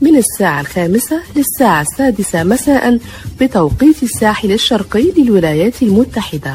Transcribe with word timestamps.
من 0.00 0.16
الساعة 0.16 0.60
الخامسة 0.60 1.20
للساعة 1.36 1.80
السادسة 1.82 2.44
مساء 2.44 2.98
بتوقيت 3.40 4.02
الساحل 4.02 4.52
الشرقي 4.52 5.12
للولايات 5.16 5.82
المتحدة. 5.82 6.54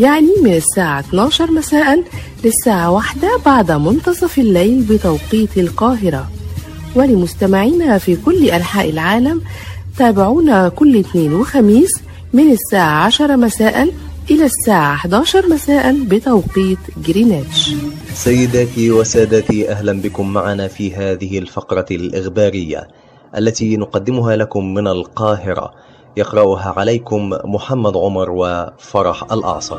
يعني 0.00 0.28
من 0.42 0.52
الساعة 0.52 1.00
12 1.00 1.50
مساء 1.50 2.02
للساعة 2.44 2.90
واحدة 2.90 3.28
بعد 3.46 3.72
منتصف 3.72 4.38
الليل 4.38 4.82
بتوقيت 4.82 5.58
القاهرة. 5.58 6.30
ولمستمعينا 6.94 7.98
في 7.98 8.16
كل 8.16 8.44
أنحاء 8.50 8.90
العالم 8.90 9.42
تابعونا 9.98 10.68
كل 10.68 10.96
اثنين 10.96 11.32
وخميس 11.32 11.90
من 12.32 12.52
الساعة 12.52 13.04
10 13.04 13.36
مساء 13.36 13.88
إلى 14.30 14.44
الساعة 14.44 14.94
11 14.94 15.48
مساء 15.48 16.04
بتوقيت 16.04 16.78
جرينتش. 17.06 17.74
سيداتي 18.14 18.90
وسادتي 18.90 19.70
أهلا 19.70 19.92
بكم 19.92 20.32
معنا 20.32 20.68
في 20.68 20.94
هذه 20.94 21.38
الفقرة 21.38 21.86
الإخبارية 21.90 22.88
التي 23.36 23.76
نقدمها 23.76 24.36
لكم 24.36 24.74
من 24.74 24.88
القاهرة. 24.88 25.72
يقرأها 26.16 26.74
عليكم 26.76 27.30
محمد 27.44 27.96
عمر 27.96 28.30
وفرح 28.30 29.32
الأعصر. 29.32 29.78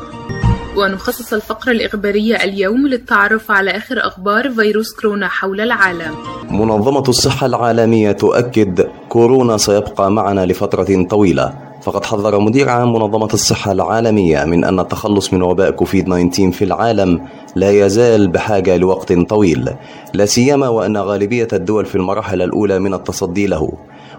ونخصص 0.76 1.32
الفقرة 1.32 1.72
الإخبارية 1.72 2.36
اليوم 2.36 2.86
للتعرف 2.88 3.50
على 3.50 3.70
آخر 3.70 4.06
أخبار 4.06 4.50
فيروس 4.50 4.92
كورونا 4.92 5.28
حول 5.28 5.60
العالم. 5.60 6.14
منظمة 6.50 7.04
الصحة 7.08 7.46
العالمية 7.46 8.12
تؤكد 8.12 8.88
كورونا 9.08 9.56
سيبقى 9.56 10.10
معنا 10.10 10.46
لفترة 10.46 11.06
طويلة. 11.10 11.67
فقد 11.82 12.04
حذر 12.04 12.38
مدير 12.38 12.68
عام 12.68 12.92
منظمة 12.92 13.28
الصحة 13.34 13.72
العالمية 13.72 14.44
من 14.44 14.64
أن 14.64 14.80
التخلص 14.80 15.32
من 15.32 15.42
وباء 15.42 15.70
كوفيد 15.70 16.04
19 16.04 16.50
في 16.52 16.64
العالم 16.64 17.28
لا 17.56 17.70
يزال 17.70 18.28
بحاجة 18.28 18.76
لوقت 18.76 19.12
طويل 19.12 19.70
لا 20.14 20.26
سيما 20.26 20.68
وأن 20.68 20.96
غالبية 20.96 21.48
الدول 21.52 21.86
في 21.86 21.94
المراحل 21.94 22.42
الأولى 22.42 22.78
من 22.78 22.94
التصدي 22.94 23.46
له. 23.46 23.72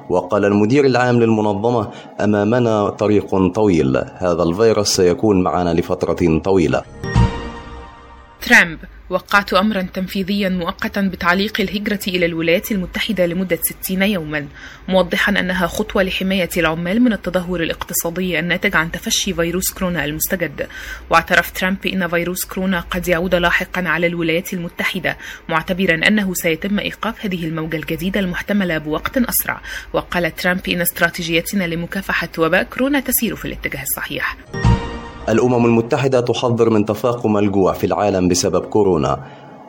وقال 0.10 0.46
المدير 0.46 0.86
العام 0.86 1.20
للمنظمة 1.20 1.90
أمامنا 2.22 2.90
طريق 2.90 3.48
طويل 3.48 3.98
هذا 4.18 4.44
الفيروس 4.44 4.88
سيكون 4.88 5.44
معنا 5.44 5.74
لفترة 5.74 6.40
طويلة. 6.40 6.82
ترامب. 8.42 8.80
وقعت 9.10 9.54
أمرا 9.54 9.82
تنفيذيا 9.82 10.50
مؤقتا 10.50 11.02
بتعليق 11.02 11.62
الهجرة 11.62 12.00
إلى 12.08 12.26
الولايات 12.26 12.72
المتحدة 12.72 13.26
لمدة 13.26 13.60
60 13.84 14.02
يوما 14.02 14.48
موضحا 14.88 15.32
أنها 15.32 15.68
خطوة 15.68 16.04
لحماية 16.04 16.50
العمال 16.58 17.02
من 17.02 17.14
التدهور 17.14 17.64
الاقتصادي 17.64 18.40
الناتج 18.40 18.76
عن 18.76 18.92
تفشي 18.92 19.34
فيروس 19.34 19.72
كورونا 19.72 20.06
المستجد. 20.06 20.68
واعترف 21.10 21.52
ترامب 21.52 21.88
إن 21.88 22.08
فيروس 22.08 22.46
كورونا 22.46 22.80
قد 22.80 23.08
يعود 23.08 23.36
لاحقا 23.36 23.88
على 23.88 24.08
الولايات 24.08 24.54
المتحدة 24.54 25.18
معتبرا 25.50 26.08
أنه 26.08 26.34
سيتم 26.34 26.80
إيقاف 26.80 27.26
هذه 27.26 27.46
الموجة 27.46 27.78
الجديدة 27.78 28.20
المحتملة 28.20 28.78
بوقت 28.78 29.18
أسرع. 29.18 29.62
وقال 29.94 30.36
ترامب 30.36 30.70
إن 30.70 30.82
استراتيجيتنا 30.82 31.64
لمكافحة 31.64 32.30
وباء 32.38 32.64
كورونا 32.64 33.00
تسير 33.00 33.36
في 33.36 33.46
الاتجاه 33.46 33.84
الصحيح. 33.84 34.38
الأمم 35.30 35.66
المتحدة 35.66 36.20
تحذر 36.22 36.70
من 36.70 36.86
تفاقم 36.86 37.38
الجوع 37.38 37.74
في 37.74 37.86
العالم 37.86 38.28
بسبب 38.28 38.66
كورونا. 38.66 39.20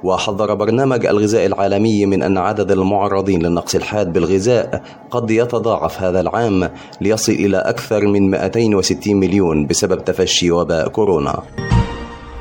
وحذر 0.05 0.55
برنامج 0.55 1.07
الغذاء 1.07 1.47
العالمي 1.47 2.07
من 2.07 2.23
أن 2.23 2.39
عدد 2.39 2.71
المعرضين 2.71 3.43
للنقص 3.43 3.75
الحاد 3.75 4.13
بالغذاء 4.13 4.83
قد 5.11 5.31
يتضاعف 5.31 6.03
هذا 6.03 6.21
العام 6.21 6.71
ليصل 7.01 7.33
إلى 7.33 7.57
أكثر 7.57 8.07
من 8.07 8.31
260 8.31 9.17
مليون 9.17 9.67
بسبب 9.67 10.05
تفشي 10.05 10.51
وباء 10.51 10.89
كورونا. 10.89 11.43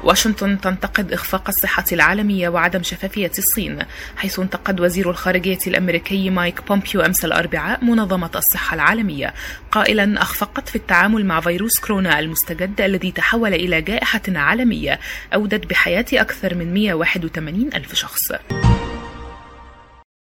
واشنطن 0.03 0.61
تنتقد 0.61 1.13
إخفاق 1.13 1.47
الصحة 1.47 1.85
العالمية 1.91 2.49
وعدم 2.49 2.83
شفافية 2.83 3.31
الصين 3.37 3.79
حيث 4.17 4.39
انتقد 4.39 4.79
وزير 4.79 5.09
الخارجية 5.09 5.59
الأمريكي 5.67 6.29
مايك 6.29 6.67
بومبيو 6.67 7.01
أمس 7.01 7.25
الأربعاء 7.25 7.85
منظمة 7.85 8.31
الصحة 8.35 8.75
العالمية. 8.75 9.33
قائلا 9.71 10.21
أخفقت 10.21 10.69
في 10.69 10.75
التعامل 10.75 11.25
مع 11.25 11.39
فيروس 11.39 11.79
كورونا 11.79 12.19
المستجد 12.19 12.81
الذي 12.81 13.11
تحول 13.11 13.53
إلى 13.53 13.81
جائحة 13.81 14.21
عالمية 14.27 14.99
أودت 15.33 15.67
بحياة 15.67 16.05
أكثر 16.13 16.55
من 16.55 16.73
181 16.73 17.69
ألف 17.75 17.95
شخص. 17.95 18.31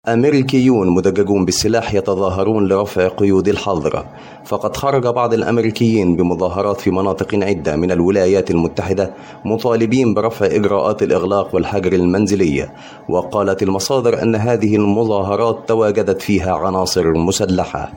أمريكيون 0.07 0.89
مدججون 0.89 1.45
بالسلاح 1.45 1.93
يتظاهرون 1.93 2.67
لرفع 2.67 3.07
قيود 3.07 3.47
الحظر 3.47 4.05
فقد 4.45 4.75
خرج 4.75 5.07
بعض 5.07 5.33
الأمريكيين 5.33 6.15
بمظاهرات 6.15 6.81
في 6.81 6.91
مناطق 6.91 7.35
عدة 7.35 7.75
من 7.75 7.91
الولايات 7.91 8.51
المتحدة 8.51 9.13
مطالبين 9.45 10.13
برفع 10.13 10.45
إجراءات 10.45 11.03
الإغلاق 11.03 11.55
والحجر 11.55 11.93
المنزلي 11.93 12.69
وقالت 13.09 13.63
المصادر 13.63 14.21
أن 14.21 14.35
هذه 14.35 14.75
المظاهرات 14.75 15.59
تواجدت 15.67 16.21
فيها 16.21 16.55
عناصر 16.55 17.13
مسلحة. 17.13 17.91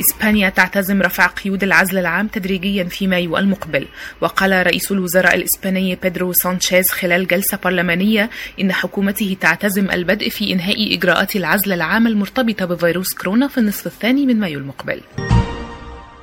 إسبانيا 0.00 0.48
تعتزم 0.48 1.02
رفع 1.02 1.26
قيود 1.26 1.62
العزل 1.62 1.98
العام 1.98 2.28
تدريجيا 2.28 2.84
في 2.84 3.06
مايو 3.06 3.38
المقبل. 3.38 3.86
وقال 4.20 4.66
رئيس 4.66 4.92
الوزراء 4.92 5.34
الإسباني 5.34 5.96
بيدرو 5.96 6.32
سانشيز 6.32 6.88
خلال 6.88 7.26
جلسة 7.26 7.58
برلمانية 7.64 8.30
إن 8.60 8.72
حكومته 8.72 9.36
تعتزم 9.40 9.90
البدء 9.90 10.28
في 10.28 10.52
إنهاء 10.52 10.94
إجراءات 10.94 11.36
العزل 11.36 11.72
العام 11.72 12.06
المرتبطة 12.06 12.64
بفيروس 12.64 13.14
كورونا 13.14 13.48
في 13.48 13.58
النصف 13.58 13.86
الثاني 13.86 14.26
من 14.26 14.40
مايو 14.40 14.58
المقبل. 14.58 15.00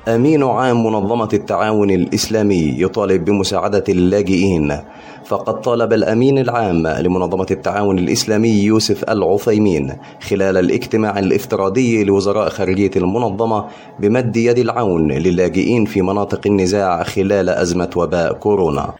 أمين 0.08 0.42
عام 0.42 0.86
منظمة 0.86 1.28
التعاون 1.34 1.90
الإسلامي 1.90 2.74
يطالب 2.78 3.24
بمساعدة 3.24 3.84
اللاجئين. 3.88 4.78
فقد 5.24 5.60
طالب 5.60 5.92
الأمين 5.92 6.38
العام 6.38 6.86
لمنظمة 6.86 7.46
التعاون 7.50 7.98
الإسلامي 7.98 8.48
يوسف 8.48 9.04
العثيمين 9.04 9.92
خلال 10.20 10.56
الاجتماع 10.56 11.18
الافتراضي 11.18 12.04
لوزراء 12.04 12.48
خارجية 12.48 12.90
المنظمة 12.96 13.64
بمد 14.00 14.36
يد 14.36 14.58
العون 14.58 15.12
للاجئين 15.12 15.84
في 15.84 16.02
مناطق 16.02 16.40
النزاع 16.46 17.02
خلال 17.02 17.48
أزمة 17.48 17.90
وباء 17.96 18.32
كورونا. 18.32 18.94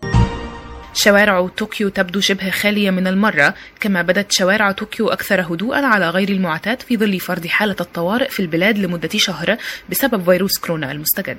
شوارع 1.00 1.46
طوكيو 1.46 1.88
تبدو 1.88 2.20
شبه 2.20 2.50
خالية 2.50 2.90
من 2.90 3.06
المارة 3.06 3.54
كما 3.80 4.02
بدت 4.02 4.32
شوارع 4.32 4.72
طوكيو 4.72 5.08
أكثر 5.08 5.40
هدوءا 5.40 5.86
على 5.86 6.10
غير 6.10 6.28
المعتاد 6.28 6.82
في 6.82 6.96
ظل 6.96 7.20
فرض 7.20 7.46
حالة 7.46 7.76
الطوارئ 7.80 8.28
في 8.28 8.40
البلاد 8.40 8.78
لمدة 8.78 9.08
شهر 9.14 9.56
بسبب 9.90 10.22
فيروس 10.22 10.58
كورونا 10.58 10.92
المستجد. 10.92 11.38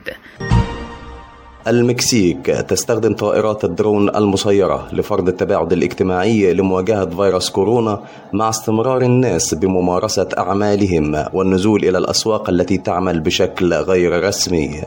المكسيك 1.68 2.46
تستخدم 2.46 3.14
طائرات 3.14 3.64
الدرون 3.64 4.16
المسيرة 4.16 4.90
لفرض 4.94 5.28
التباعد 5.28 5.74
الاجتماعي 5.74 6.54
لمواجهة 6.54 7.06
فيروس 7.06 7.50
كورونا 7.50 8.04
مع 8.34 8.50
استمرار 8.50 9.02
الناس 9.02 9.54
بممارسة 9.54 10.30
أعمالهم 10.38 11.26
والنزول 11.34 11.86
إلى 11.86 11.98
الأسواق 11.98 12.50
التي 12.50 12.78
تعمل 12.78 13.20
بشكل 13.20 13.74
غير 13.74 14.24
رسمي. 14.24 14.82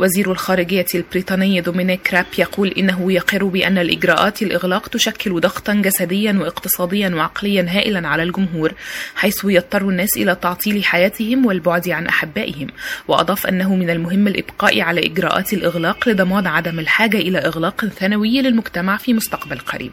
وزير 0.00 0.32
الخارجية 0.32 0.86
البريطاني 0.94 1.60
دومينيك 1.60 2.14
راب 2.14 2.26
يقول 2.38 2.68
إنه 2.68 3.12
يقر 3.12 3.44
بأن 3.44 3.78
الإجراءات 3.78 4.42
الإغلاق 4.42 4.88
تشكل 4.88 5.40
ضغطا 5.40 5.74
جسديا 5.74 6.32
واقتصاديا 6.32 7.08
وعقليا 7.08 7.66
هائلا 7.68 8.08
على 8.08 8.22
الجمهور 8.22 8.72
حيث 9.14 9.44
يضطر 9.44 9.88
الناس 9.88 10.16
إلى 10.16 10.34
تعطيل 10.34 10.84
حياتهم 10.84 11.46
والبعد 11.46 11.88
عن 11.88 12.06
أحبائهم. 12.06 12.66
وأضاف 13.08 13.46
أنه 13.46 13.74
من 13.74 13.90
المهم 13.90 14.28
الإبقاء 14.28 14.80
على 14.80 15.06
إجراءات 15.06 15.52
الإغلاق 15.52 16.08
لضمان 16.08 16.46
عدم 16.46 16.78
الحاجة 16.78 17.16
إلى 17.16 17.38
إغلاق 17.38 17.84
ثانوي 17.84 18.42
للمجتمع 18.42 18.96
في 18.96 19.14
مستقبل 19.14 19.58
قريب. 19.58 19.92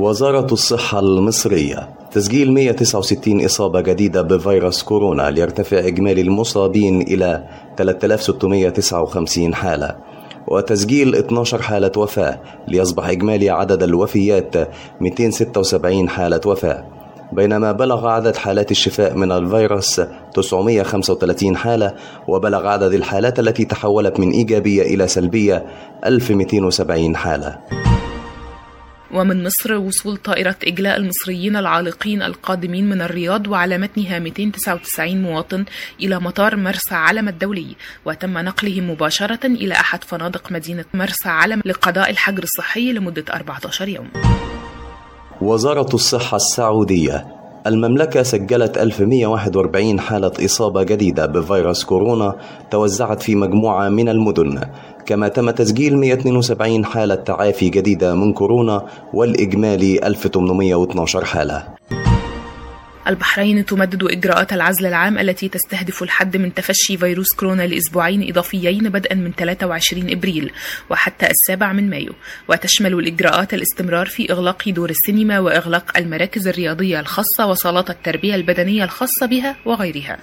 وزارة 0.00 0.46
الصحة 0.52 0.98
المصرية 0.98 1.88
تسجيل 2.10 2.52
169 2.52 3.44
إصابة 3.44 3.80
جديدة 3.80 4.22
بفيروس 4.22 4.82
كورونا 4.82 5.30
ليرتفع 5.30 5.78
إجمالي 5.78 6.20
المصابين 6.20 7.02
إلى 7.02 7.44
3659 7.76 9.54
حالة 9.54 9.96
وتسجيل 10.48 11.14
12 11.14 11.62
حالة 11.62 11.92
وفاة 11.96 12.40
ليصبح 12.68 13.08
إجمالي 13.08 13.50
عدد 13.50 13.82
الوفيات 13.82 14.54
276 15.00 16.08
حالة 16.08 16.40
وفاة 16.46 16.84
بينما 17.32 17.72
بلغ 17.72 18.08
عدد 18.08 18.36
حالات 18.36 18.70
الشفاء 18.70 19.14
من 19.14 19.32
الفيروس 19.32 20.00
935 20.34 21.56
حالة 21.56 21.94
وبلغ 22.28 22.66
عدد 22.66 22.92
الحالات 22.92 23.38
التي 23.38 23.64
تحولت 23.64 24.20
من 24.20 24.30
إيجابية 24.30 24.82
إلى 24.82 25.08
سلبية 25.08 25.64
1270 26.06 27.16
حالة. 27.16 27.58
ومن 29.12 29.44
مصر 29.44 29.74
وصول 29.74 30.16
طائرة 30.16 30.56
إجلاء 30.64 30.96
المصريين 30.96 31.56
العالقين 31.56 32.22
القادمين 32.22 32.88
من 32.88 33.02
الرياض 33.02 33.48
وعلى 33.48 33.78
متنها 33.78 34.18
299 34.18 35.22
مواطن 35.22 35.64
إلى 36.00 36.20
مطار 36.20 36.56
مرسى 36.56 36.94
علم 36.94 37.28
الدولي. 37.28 37.76
وتم 38.04 38.38
نقلهم 38.38 38.90
مباشرة 38.90 39.46
إلى 39.46 39.74
أحد 39.74 40.04
فنادق 40.04 40.52
مدينة 40.52 40.84
مرسى 40.94 41.28
علم 41.28 41.62
لقضاء 41.64 42.10
الحجر 42.10 42.42
الصحي 42.42 42.92
لمدة 42.92 43.24
14 43.34 43.88
يوم. 43.88 44.08
وزارة 45.40 45.94
الصحة 45.94 46.36
السعودية 46.36 47.39
المملكة 47.66 48.22
سجلت 48.22 48.78
1141 48.78 50.00
حالة 50.00 50.32
إصابة 50.44 50.82
جديدة 50.82 51.26
بفيروس 51.26 51.84
كورونا 51.84 52.34
توزعت 52.70 53.22
في 53.22 53.34
مجموعة 53.34 53.88
من 53.88 54.08
المدن. 54.08 54.60
كما 55.06 55.28
تم 55.28 55.50
تسجيل 55.50 55.96
172 55.96 56.84
حالة 56.84 57.14
تعافي 57.14 57.68
جديدة 57.68 58.14
من 58.14 58.32
كورونا 58.32 58.86
والإجمالي 59.14 60.06
1812 60.06 61.24
حالة. 61.24 61.64
البحرين 63.10 63.66
تمدد 63.66 64.04
إجراءات 64.04 64.52
العزل 64.52 64.86
العام 64.86 65.18
التي 65.18 65.48
تستهدف 65.48 66.02
الحد 66.02 66.36
من 66.36 66.54
تفشي 66.54 66.96
فيروس 66.96 67.34
كورونا 67.34 67.66
لأسبوعين 67.66 68.28
إضافيين 68.28 68.88
بدءا 68.88 69.14
من 69.14 69.32
23 69.32 70.10
إبريل 70.10 70.52
وحتى 70.90 71.26
السابع 71.30 71.72
من 71.72 71.90
مايو. 71.90 72.12
وتشمل 72.48 72.94
الإجراءات 72.94 73.54
الاستمرار 73.54 74.06
في 74.06 74.32
إغلاق 74.32 74.68
دور 74.68 74.90
السينما 74.90 75.38
وإغلاق 75.38 75.98
المراكز 75.98 76.48
الرياضية 76.48 77.00
الخاصة 77.00 77.46
وصالات 77.46 77.90
التربية 77.90 78.34
البدنية 78.34 78.84
الخاصة 78.84 79.26
بها 79.26 79.56
وغيرها. 79.66 80.18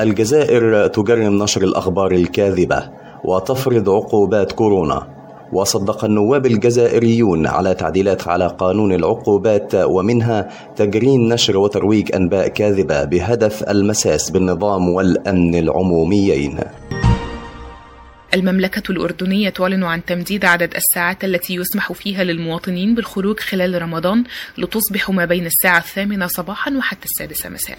الجزائر 0.00 0.86
تجرم 0.86 1.42
نشر 1.42 1.62
الأخبار 1.62 2.12
الكاذبة 2.12 2.90
وتفرض 3.24 3.90
عقوبات 3.90 4.52
كورونا. 4.52 5.19
وصدق 5.52 6.04
النواب 6.04 6.46
الجزائريون 6.46 7.46
على 7.46 7.74
تعديلات 7.74 8.28
على 8.28 8.46
قانون 8.46 8.92
العقوبات 8.92 9.74
ومنها 9.74 10.48
تجريم 10.76 11.32
نشر 11.32 11.56
وترويج 11.56 12.14
أنباء 12.14 12.48
كاذبة 12.48 13.04
بهدف 13.04 13.62
المساس 13.62 14.30
بالنظام 14.30 14.88
والأمن 14.88 15.54
العموميين. 15.54 16.60
المملكة 18.34 18.92
الأردنية 18.92 19.48
تعلن 19.48 19.84
عن 19.84 20.04
تمديد 20.04 20.44
عدد 20.44 20.74
الساعات 20.74 21.24
التي 21.24 21.54
يسمح 21.54 21.92
فيها 21.92 22.24
للمواطنين 22.24 22.94
بالخروج 22.94 23.40
خلال 23.40 23.82
رمضان 23.82 24.24
لتصبح 24.58 25.10
ما 25.10 25.24
بين 25.24 25.46
الساعة 25.46 25.78
الثامنة 25.78 26.26
صباحا 26.26 26.70
وحتى 26.70 27.04
السادسة 27.04 27.48
مساء. 27.48 27.78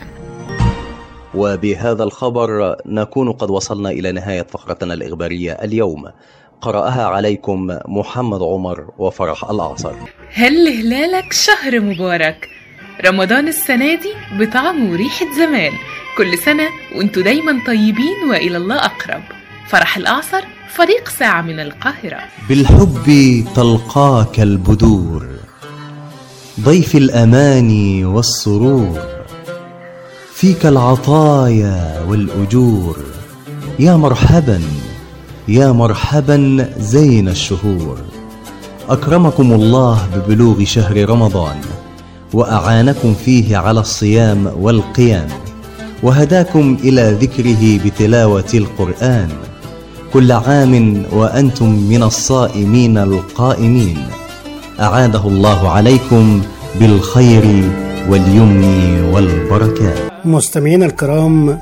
وبهذا 1.35 2.03
الخبر 2.03 2.75
نكون 2.85 3.31
قد 3.31 3.49
وصلنا 3.49 3.89
إلى 3.89 4.11
نهاية 4.11 4.41
فقرتنا 4.41 4.93
الإخبارية 4.93 5.51
اليوم. 5.51 6.03
قرأها 6.61 7.05
عليكم 7.05 7.77
محمد 7.87 8.41
عمر 8.41 8.89
وفرح 8.97 9.49
الأعصر. 9.49 9.93
هل 10.33 10.67
هلالك 10.67 11.33
شهر 11.33 11.79
مبارك؟ 11.79 12.47
رمضان 13.05 13.47
السنة 13.47 13.95
دي 13.95 14.13
بطعم 14.39 14.89
وريحة 14.91 15.25
زمان. 15.37 15.71
كل 16.17 16.37
سنة 16.37 16.63
وانتوا 16.97 17.23
دايما 17.23 17.59
طيبين 17.67 18.29
وإلى 18.29 18.57
الله 18.57 18.75
أقرب. 18.75 19.23
فرح 19.67 19.97
الأعصر 19.97 20.41
فريق 20.69 21.09
ساعة 21.09 21.41
من 21.41 21.59
القاهرة. 21.59 22.19
بالحب 22.49 23.05
تلقاك 23.55 24.39
البدور 24.39 25.27
ضيف 26.59 26.95
الأماني 26.95 28.05
والسرور. 28.05 28.99
فيك 30.33 30.65
العطايا 30.65 32.05
والأجور. 32.07 32.97
يا 33.79 33.95
مرحبا 33.95 34.61
يا 35.51 35.71
مرحبا 35.71 36.69
زين 36.79 37.27
الشهور. 37.27 37.97
أكرمكم 38.89 39.53
الله 39.53 39.97
ببلوغ 40.15 40.63
شهر 40.63 41.09
رمضان 41.09 41.55
وأعانكم 42.33 43.13
فيه 43.25 43.57
على 43.57 43.79
الصيام 43.79 44.51
والقيام 44.59 45.27
وهداكم 46.03 46.77
إلى 46.83 47.17
ذكره 47.21 47.79
بتلاوة 47.85 48.51
القرآن. 48.53 49.29
كل 50.13 50.31
عام 50.31 51.03
وأنتم 51.11 51.69
من 51.69 52.03
الصائمين 52.03 52.97
القائمين. 52.97 53.97
أعاده 54.79 55.27
الله 55.27 55.69
عليكم 55.69 56.41
بالخير 56.79 57.45
واليمن 58.09 58.63
والبركات. 59.13 60.11
مستمعينا 60.25 60.85
الكرام 60.85 61.59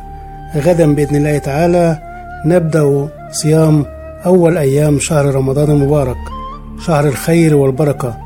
غدا 0.55 0.95
بإذن 0.95 1.15
الله 1.15 1.37
تعالى 1.37 1.99
نبدأ 2.45 3.18
صيام 3.31 3.85
أول 4.25 4.57
أيام 4.57 4.99
شهر 4.99 5.35
رمضان 5.35 5.71
المبارك 5.71 6.17
شهر 6.79 7.07
الخير 7.07 7.55
والبركة 7.55 8.17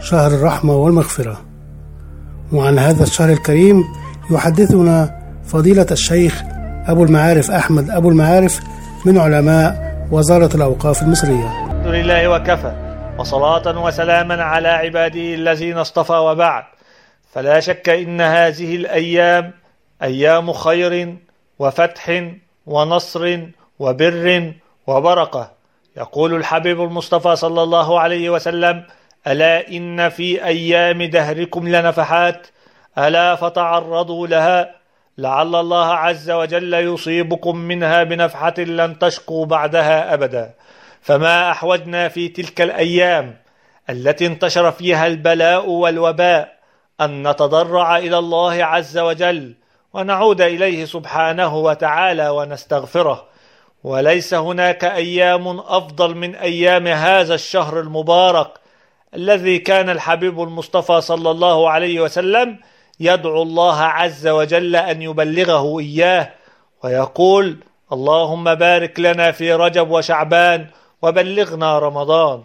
شهر 0.00 0.30
الرحمة 0.30 0.76
والمغفرة. 0.76 1.40
وعن 2.52 2.78
هذا 2.78 3.02
الشهر 3.02 3.30
الكريم 3.30 3.84
يحدثنا 4.30 5.20
فضيلة 5.44 5.86
الشيخ 5.90 6.42
أبو 6.86 7.04
المعارف 7.04 7.50
أحمد 7.50 7.90
أبو 7.90 8.08
المعارف 8.08 8.60
من 9.06 9.18
علماء 9.18 9.96
وزارة 10.10 10.56
الأوقاف 10.56 11.02
المصرية. 11.02 11.64
الحمد 11.64 11.86
لله 11.86 12.28
وكفى 12.28 12.72
وصلاة 13.18 13.84
وسلاما 13.84 14.42
على 14.42 14.68
عباده 14.68 15.34
الذين 15.34 15.78
اصطفى 15.78 16.12
وبعد. 16.12 16.64
فلا 17.32 17.60
شك 17.60 17.88
إن 17.88 18.20
هذه 18.20 18.76
الأيام 18.76 19.52
أيام 20.02 20.52
خير 20.52 21.16
وفتح 21.58 22.22
ونصر 22.66 23.40
وبر 23.80 24.52
وبركة. 24.86 25.50
يقول 25.96 26.34
الحبيب 26.34 26.80
المصطفى 26.80 27.36
صلى 27.36 27.62
الله 27.62 28.00
عليه 28.00 28.30
وسلم 28.30 28.84
ألا 29.26 29.68
إن 29.68 30.08
في 30.08 30.44
أيام 30.44 31.02
دهركم 31.02 31.68
لنفحات؟ 31.68 32.46
ألا 32.98 33.34
فتعرضوا 33.34 34.26
لها؟ 34.26 34.74
لعل 35.18 35.54
الله 35.54 35.86
عز 35.86 36.30
وجل 36.30 36.74
يصيبكم 36.74 37.56
منها 37.56 38.02
بنفحة 38.02 38.54
لن 38.58 38.98
تشقوا 38.98 39.46
بعدها 39.46 40.14
أبدا. 40.14 40.54
فما 41.00 41.50
أحوجنا 41.50 42.08
في 42.08 42.28
تلك 42.28 42.60
الأيام 42.60 43.36
التي 43.90 44.26
انتشر 44.26 44.70
فيها 44.70 45.06
البلاء 45.06 45.68
والوباء 45.68 46.56
أن 47.00 47.28
نتضرع 47.28 47.98
إلى 47.98 48.18
الله 48.18 48.64
عز 48.64 48.98
وجل 48.98 49.54
ونعود 49.92 50.40
إليه 50.40 50.84
سبحانه 50.84 51.56
وتعالى 51.56 52.28
ونستغفره 52.28 53.29
وليس 53.84 54.34
هناك 54.34 54.84
أيام 54.84 55.48
أفضل 55.60 56.14
من 56.14 56.34
أيام 56.34 56.86
هذا 56.86 57.34
الشهر 57.34 57.80
المبارك 57.80 58.48
الذي 59.14 59.58
كان 59.58 59.90
الحبيب 59.90 60.42
المصطفى 60.42 61.00
صلى 61.00 61.30
الله 61.30 61.70
عليه 61.70 62.00
وسلم 62.00 62.58
يدعو 63.00 63.42
الله 63.42 63.80
عز 63.80 64.28
وجل 64.28 64.76
أن 64.76 65.02
يبلغه 65.02 65.80
إياه 65.80 66.30
ويقول 66.84 67.58
اللهم 67.92 68.54
بارك 68.54 69.00
لنا 69.00 69.32
في 69.32 69.52
رجب 69.52 69.90
وشعبان 69.90 70.66
وبلغنا 71.02 71.78
رمضان 71.78 72.42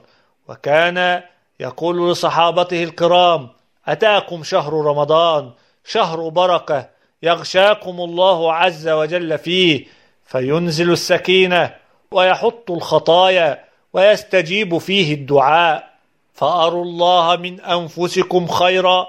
وكان 0.47 1.21
يقول 1.59 2.11
لصحابته 2.11 2.83
الكرام 2.83 3.49
أتاكم 3.87 4.43
شهر 4.43 4.73
رمضان 4.73 5.51
شهر 5.85 6.29
بركة 6.29 6.89
يغشاكم 7.23 8.01
الله 8.01 8.53
عز 8.53 8.87
وجل 8.87 9.37
فيه 9.37 9.85
فينزل 10.25 10.91
السكينه 10.91 11.75
ويحط 12.11 12.71
الخطايا 12.71 13.63
ويستجيب 13.93 14.77
فيه 14.77 15.13
الدعاء. 15.13 15.95
فأروا 16.33 16.83
الله 16.83 17.35
من 17.35 17.61
أنفسكم 17.61 18.47
خيرا 18.47 19.07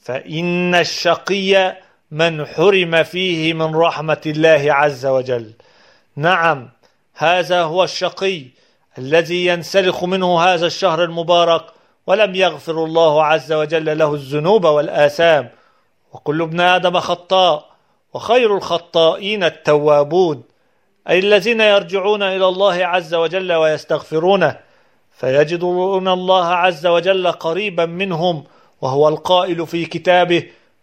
فإن 0.00 0.74
الشقي 0.74 1.76
من 2.10 2.46
حرم 2.46 3.02
فيه 3.02 3.52
من 3.52 3.76
رحمة 3.76 4.20
الله 4.26 4.66
عز 4.68 5.06
وجل. 5.06 5.52
نعم 6.16 6.68
هذا 7.14 7.62
هو 7.62 7.84
الشقي 7.84 8.44
الذي 8.98 9.46
ينسلخ 9.46 10.04
منه 10.04 10.40
هذا 10.40 10.66
الشهر 10.66 11.04
المبارك 11.04 11.64
ولم 12.06 12.34
يغفر 12.34 12.84
الله 12.84 13.24
عز 13.24 13.52
وجل 13.52 13.98
له 13.98 14.14
الذنوب 14.14 14.64
والآثام. 14.64 15.48
وكل 16.12 16.42
ابن 16.42 16.60
آدم 16.60 17.00
خطاء 17.00 17.70
وخير 18.14 18.56
الخطائين 18.56 19.44
التوابون. 19.44 20.42
أي 21.08 21.18
الذين 21.18 21.60
يرجعون 21.60 22.22
إلى 22.22 22.48
الله 22.48 22.86
عز 22.86 23.14
وجل 23.14 23.52
ويستغفرونه 23.52 24.56
فيجدون 25.12 26.08
الله 26.08 26.46
عز 26.46 26.86
وجل 26.86 27.32
قريبا 27.32 27.86
منهم 27.86 28.44
وهو 28.80 29.08
القائل 29.08 29.66
في 29.66 29.86
كتابه 29.86 30.42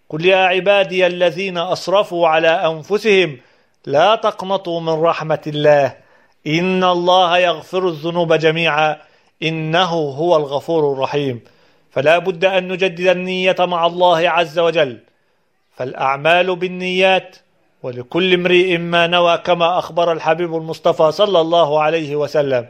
قل 0.09 0.25
يا 0.25 0.37
عبادي 0.37 1.07
الذين 1.07 1.57
أسرفوا 1.57 2.27
على 2.27 2.47
أنفسهم 2.47 3.37
لا 3.85 4.15
تقنطوا 4.15 4.81
من 4.81 5.01
رحمة 5.01 5.41
الله 5.47 5.95
إن 6.47 6.83
الله 6.83 7.37
يغفر 7.37 7.87
الذنوب 7.87 8.33
جميعا 8.33 8.97
إنه 9.43 9.89
هو 9.93 10.37
الغفور 10.37 10.93
الرحيم. 10.93 11.41
فلا 11.91 12.17
بد 12.17 12.45
أن 12.45 12.67
نجدد 12.67 13.07
النية 13.07 13.55
مع 13.59 13.85
الله 13.85 14.29
عز 14.29 14.59
وجل 14.59 14.99
فالأعمال 15.75 16.55
بالنيات 16.55 17.35
ولكل 17.83 18.33
امرئ 18.33 18.77
ما 18.77 19.07
نوى 19.07 19.37
كما 19.37 19.79
أخبر 19.79 20.11
الحبيب 20.11 20.55
المصطفى 20.55 21.11
صلى 21.11 21.41
الله 21.41 21.81
عليه 21.81 22.15
وسلم. 22.15 22.67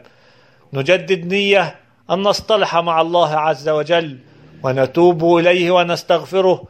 نجدد 0.72 1.26
نية 1.26 1.76
أن 2.10 2.22
نصطلح 2.22 2.76
مع 2.76 3.00
الله 3.00 3.36
عز 3.36 3.68
وجل 3.68 4.18
ونتوب 4.62 5.36
إليه 5.36 5.70
ونستغفره 5.70 6.64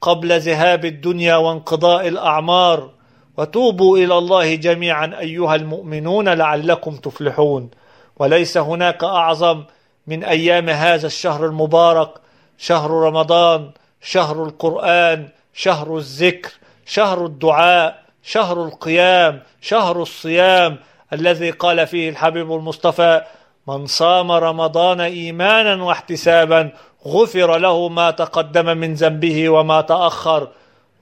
قبل 0.00 0.40
ذهاب 0.40 0.84
الدنيا 0.84 1.36
وانقضاء 1.36 2.08
الأعمار. 2.08 2.90
وتوبوا 3.36 3.98
إلى 3.98 4.18
الله 4.18 4.54
جميعا 4.54 5.18
أيها 5.18 5.54
المؤمنون 5.54 6.28
لعلكم 6.28 6.96
تفلحون. 6.96 7.70
وليس 8.16 8.58
هناك 8.58 9.04
أعظم 9.04 9.64
من 10.06 10.24
أيام 10.24 10.68
هذا 10.68 11.06
الشهر 11.06 11.46
المبارك 11.46 12.10
شهر 12.58 12.90
رمضان 12.90 13.70
شهر 14.00 14.44
القرآن 14.44 15.28
شهر 15.54 15.96
الذكر 15.96 16.52
شهر 16.86 17.26
الدعاء 17.26 18.02
شهر 18.22 18.64
القيام 18.64 19.42
شهر 19.60 20.02
الصيام 20.02 20.78
الذي 21.12 21.50
قال 21.50 21.86
فيه 21.86 22.08
الحبيب 22.08 22.52
المصطفى 22.52 23.22
من 23.68 23.86
صام 23.86 24.32
رمضان 24.32 25.00
إيمانا 25.00 25.84
واحتسابا 25.84 26.70
غفر 27.06 27.58
له 27.58 27.88
ما 27.88 28.10
تقدم 28.10 28.78
من 28.78 28.94
ذنبه 28.94 29.48
وما 29.48 29.80
تأخر. 29.80 30.48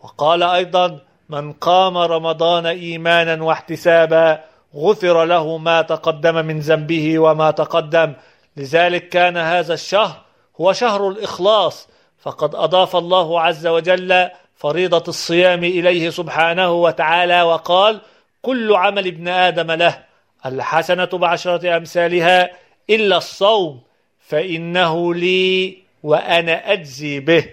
وقال 0.02 0.42
أيضا 0.42 0.98
من 1.28 1.52
قام 1.52 1.98
رمضان 1.98 2.66
إيمانا 2.66 3.44
واحتسابا 3.44 4.44
غفر 4.76 5.24
له 5.24 5.58
ما 5.58 5.82
تقدم 5.82 6.34
من 6.46 6.60
ذنبه 6.60 7.18
وما 7.18 7.50
تقدم. 7.50 8.12
لذلك 8.56 9.08
كان 9.08 9.36
هذا 9.36 9.74
الشهر 9.74 10.16
هو 10.60 10.72
شهر 10.72 11.08
الإخلاص 11.08 11.88
فقد 12.18 12.54
أضاف 12.54 12.96
الله 12.96 13.40
عز 13.40 13.66
وجل 13.66 14.28
فريضة 14.64 15.04
الصيام 15.08 15.64
إليه 15.64 16.10
سبحانه 16.10 16.72
وتعالى 16.72 17.42
وقال 17.42 18.00
كل 18.42 18.74
عمل 18.74 19.06
ابن 19.06 19.28
آدم 19.28 19.70
له 19.70 20.04
الحسنة 20.46 21.04
بعشرة 21.04 21.76
أمثالها 21.76 22.50
إلا 22.90 23.16
الصوم 23.16 23.80
فإنه 24.28 25.14
لي 25.14 25.78
وأنا 26.02 26.72
أجزي 26.72 27.20
به. 27.20 27.44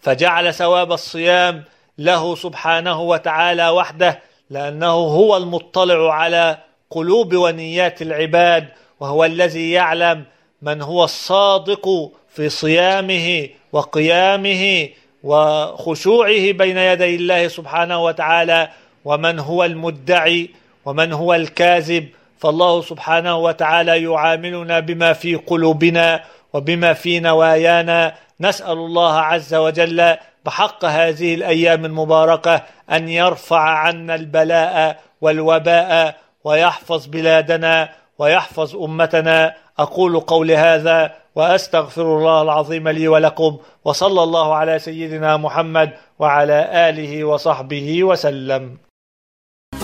فجعل 0.00 0.54
ثواب 0.54 0.92
الصيام 0.92 1.64
له 1.98 2.36
سبحانه 2.36 3.00
وتعالى 3.00 3.68
وحده 3.68 4.20
لأنه 4.50 4.92
هو 4.92 5.36
المطلع 5.36 6.14
على 6.14 6.58
قلوب 6.90 7.34
ونيات 7.34 8.02
العباد 8.02 8.68
وهو 9.00 9.24
الذي 9.24 9.70
يعلم 9.70 10.24
من 10.62 10.82
هو 10.82 11.04
الصادق 11.04 12.12
في 12.28 12.48
صيامه 12.48 13.48
وقيامه 13.72 14.88
وخشوعه 15.22 16.52
بين 16.52 16.78
يدي 16.78 17.16
الله 17.16 17.48
سبحانه 17.48 18.04
وتعالى 18.04 18.68
ومن 19.04 19.38
هو 19.38 19.64
المدعي 19.64 20.50
ومن 20.84 21.12
هو 21.12 21.34
الكاذب. 21.34 22.08
فالله 22.38 22.82
سبحانه 22.82 23.36
وتعالى 23.36 24.02
يعاملنا 24.02 24.80
بما 24.80 25.12
في 25.12 25.34
قلوبنا 25.34 26.24
وبما 26.52 26.92
في 26.92 27.20
نوايانا. 27.20 28.14
نسأل 28.40 28.72
الله 28.72 29.14
عز 29.20 29.54
وجل 29.54 30.16
بحق 30.44 30.84
هذه 30.84 31.34
الأيام 31.34 31.84
المباركة 31.84 32.62
أن 32.92 33.08
يرفع 33.08 33.60
عنا 33.60 34.14
البلاء 34.14 35.00
والوباء 35.20 36.16
ويحفظ 36.44 37.06
بلادنا 37.06 37.88
ويحفظ 38.18 38.76
أمتنا. 38.76 39.54
أقول 39.78 40.20
قولي 40.20 40.56
هذا 40.56 41.12
وأستغفر 41.38 42.18
الله 42.18 42.42
العظيم 42.42 42.88
لي 42.88 43.08
ولكم 43.08 43.56
وصلى 43.84 44.22
الله 44.22 44.54
على 44.54 44.78
سيدنا 44.78 45.36
محمد 45.36 45.90
وعلى 46.18 46.88
آله 46.88 47.24
وصحبه 47.24 48.04
وسلم. 48.04 48.76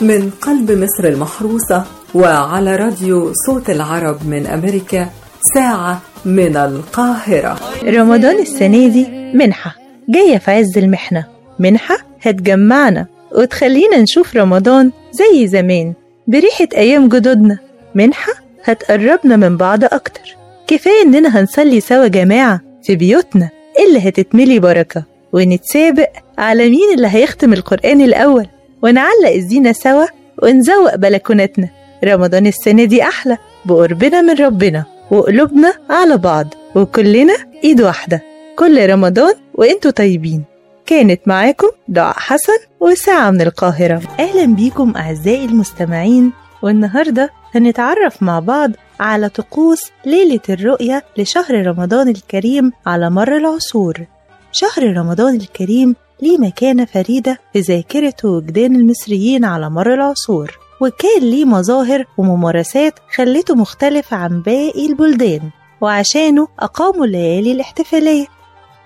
من 0.00 0.30
قلب 0.30 0.70
مصر 0.70 1.04
المحروسة 1.04 1.84
وعلى 2.14 2.76
راديو 2.76 3.32
صوت 3.46 3.70
العرب 3.70 4.26
من 4.26 4.46
أمريكا 4.46 5.08
ساعة 5.54 6.02
من 6.24 6.56
القاهرة. 6.56 7.58
رمضان 7.84 8.38
السنة 8.40 8.88
دي 8.88 9.06
منحة 9.34 9.74
جاية 10.08 10.38
في 10.38 10.50
عز 10.50 10.78
المحنة. 10.78 11.26
منحة 11.58 11.96
هتجمعنا 12.22 13.06
وتخلينا 13.32 13.96
نشوف 14.00 14.36
رمضان 14.36 14.92
زي 15.12 15.46
زمان 15.46 15.94
بريحة 16.26 16.68
أيام 16.76 17.08
جدودنا. 17.08 17.58
منحة 17.94 18.32
هتقربنا 18.64 19.36
من 19.36 19.56
بعض 19.56 19.84
أكتر. 19.84 20.43
كفاية 20.66 21.02
إننا 21.02 21.40
هنصلي 21.40 21.80
سوا 21.80 22.06
جماعة 22.06 22.60
في 22.82 22.96
بيوتنا 22.96 23.48
اللي 23.86 24.08
هتتملي 24.08 24.58
بركة 24.58 25.04
ونتسابق 25.32 26.08
على 26.38 26.70
مين 26.70 26.94
اللي 26.94 27.08
هيختم 27.08 27.52
القرآن 27.52 28.00
الأول. 28.00 28.46
ونعلق 28.82 29.28
الزينة 29.34 29.72
سوا 29.72 30.04
ونزوق 30.42 30.94
بلكوناتنا 30.96 31.68
رمضان 32.04 32.46
السنة 32.46 32.84
دي 32.84 33.02
أحلى. 33.02 33.38
بقربنا 33.64 34.20
من 34.22 34.34
ربنا 34.34 34.84
وقلوبنا 35.10 35.74
على 35.90 36.16
بعض 36.16 36.54
وكلنا 36.74 37.36
إيد 37.64 37.80
واحدة. 37.80 38.22
كل 38.56 38.90
رمضان 38.90 39.34
وإنتوا 39.54 39.90
طيبين. 39.90 40.44
كانت 40.86 41.20
معاكم 41.26 41.68
دعاء 41.88 42.14
حسن 42.18 42.58
وساعة 42.80 43.30
من 43.30 43.40
القاهرة. 43.40 44.02
أهلا 44.20 44.46
بيكم 44.54 44.92
أعزائي 44.96 45.44
المستمعين. 45.44 46.32
والنهاردة 46.62 47.30
هنتعرف 47.54 48.22
مع 48.22 48.38
بعض 48.38 48.70
على 49.00 49.28
طقوس 49.28 49.82
ليلة 50.06 50.40
الرؤية 50.48 51.04
لشهر 51.18 51.66
رمضان 51.66 52.08
الكريم 52.08 52.72
على 52.86 53.10
مر 53.10 53.36
العصور. 53.36 54.06
شهر 54.52 54.96
رمضان 54.96 55.34
الكريم 55.34 55.96
ليه 56.22 56.38
مكانة 56.38 56.84
فريدة 56.84 57.38
في 57.52 57.60
ذاكرة 57.60 58.14
وجدان 58.24 58.76
المصريين 58.76 59.44
على 59.44 59.70
مر 59.70 59.94
العصور 59.94 60.58
وكان 60.80 61.20
ليه 61.20 61.44
مظاهر 61.44 62.04
وممارسات 62.18 62.94
خلته 63.14 63.54
مختلف 63.54 64.14
عن 64.14 64.42
باقي 64.42 64.86
البلدان 64.86 65.40
وعشانه 65.80 66.48
أقاموا 66.60 67.04
الليالي 67.04 67.52
الاحتفالية. 67.52 68.26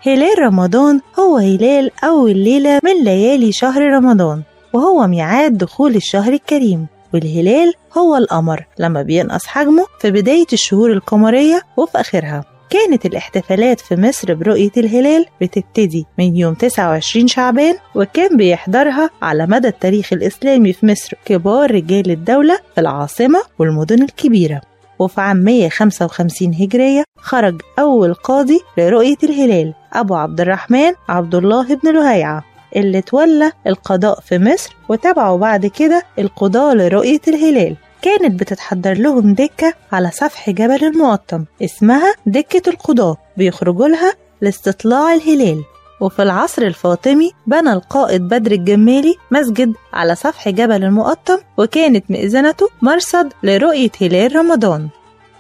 هلال 0.03 0.39
رمضان 0.39 1.01
هو 1.19 1.37
هلال 1.37 1.91
أول 2.05 2.37
ليلة 2.37 2.81
من 2.85 3.05
ليالي 3.05 3.53
شهر 3.53 3.83
رمضان 3.83 4.43
وهو 4.73 5.07
ميعاد 5.07 5.59
دخول 5.59 5.97
الشهر 5.97 6.33
الكريم. 6.33 6.87
والهلال 7.15 7.75
هو 7.99 8.17
القمر 8.17 8.67
لما 8.79 9.03
بينقص 9.03 9.47
حجمه 9.47 9.87
في 10.01 10.11
بداية 10.11 10.47
الشهور 10.53 10.93
القمرية 10.93 11.63
وفي 11.77 12.01
آخرها. 12.01 12.45
كانت 12.71 13.07
الاحتفالات 13.07 13.81
في 13.81 13.97
مصر 13.97 14.35
برؤية 14.35 14.71
الهلال 14.77 15.27
بتبتدي 15.41 16.07
من 16.19 16.37
يوم 16.37 16.55
29 16.55 17.27
شعبان 17.27 17.75
وكان 17.95 18.37
بيحضرها 18.37 19.11
على 19.23 19.47
مدى 19.47 19.69
التاريخ 19.69 20.13
الإسلامي 20.13 20.73
في 20.73 20.87
مصر 20.87 21.17
كبار 21.25 21.71
رجال 21.75 22.11
الدولة 22.11 22.59
في 22.75 22.81
العاصمة 22.81 23.39
والمدن 23.59 24.03
الكبيرة. 24.03 24.61
وفي 24.99 25.21
عام 25.21 25.37
155 25.37 26.55
هجرية 26.55 27.05
خرج 27.19 27.63
أول 27.79 28.15
قاضي 28.15 28.61
لرؤية 28.79 29.17
الهلال 29.25 29.75
أبو 29.93 30.15
عبد 30.15 30.41
الرحمن 30.41 30.93
عبد 31.09 31.35
الله 31.35 31.75
بن 31.75 31.95
لهيعة. 31.95 32.45
اللي 32.77 33.01
تولى 33.01 33.53
القضاء 33.67 34.21
في 34.21 34.39
مصر 34.39 34.77
وتابعه 34.89 35.37
بعد 35.37 35.67
كده 35.67 36.03
القضاة 36.19 36.75
لرؤية 36.75 37.21
الهلال. 37.29 37.77
كانت 38.03 38.41
بتتحضر 38.41 38.93
لهم 38.95 39.35
دكة 39.35 39.75
على 39.93 40.11
سفح 40.13 40.51
جبل 40.51 40.85
المقطم 40.85 41.45
اسمها 41.63 42.15
دكة 42.27 42.71
القضاة 42.71 43.17
بيخرجوا 43.37 43.89
لها 43.89 44.13
لاستطلاع 44.41 45.15
الهلال. 45.15 45.63
وفي 46.01 46.23
العصر 46.23 46.63
الفاطمي 46.63 47.31
بنى 47.47 47.73
القائد 47.73 48.23
بدر 48.23 48.53
الجمالي 48.53 49.15
مسجد 49.31 49.73
على 49.93 50.15
سفح 50.15 50.49
جبل 50.49 50.85
المقطم 50.85 51.39
وكانت 51.59 52.11
مئذنته 52.11 52.69
مرصد 52.83 53.33
لرؤية 53.43 53.91
هلال 54.01 54.37
رمضان. 54.37 54.89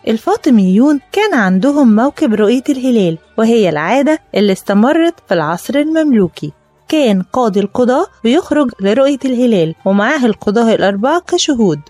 الفاطميون 0.09 1.01
كان 1.13 1.35
عندهم 1.35 1.97
موكب 1.97 2.35
رؤية 2.35 2.63
الهلال 2.69 3.19
وهي 3.39 3.69
العادة 3.69 4.19
اللي 4.35 4.53
استمرت 4.53 5.15
في 5.29 5.35
العصر 5.35 5.75
المملوكي. 5.75 6.53
كان 6.89 7.23
قاضي 7.23 7.61
القضاة 7.61 8.07
بيخرج 8.25 8.71
لرؤية 8.81 9.19
الهلال 9.25 9.75
ومعاه 9.85 10.27
القضاة 10.27 10.75
الأربعة 10.75 11.21
كشهود 11.27 11.81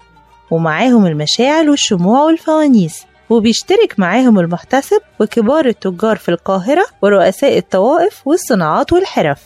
ومعاهم 0.50 1.06
المشاعل 1.06 1.70
والشموع 1.70 2.22
والفوانيس 2.22 3.02
وبيشترك 3.30 3.94
معاهم 3.98 4.38
المحتسب 4.38 5.00
وكبار 5.20 5.66
التجار 5.66 6.16
في 6.16 6.28
القاهرة 6.28 6.86
ورؤساء 7.02 7.58
الطوائف 7.58 8.26
والصناعات 8.26 8.92
والحرف. 8.92 9.42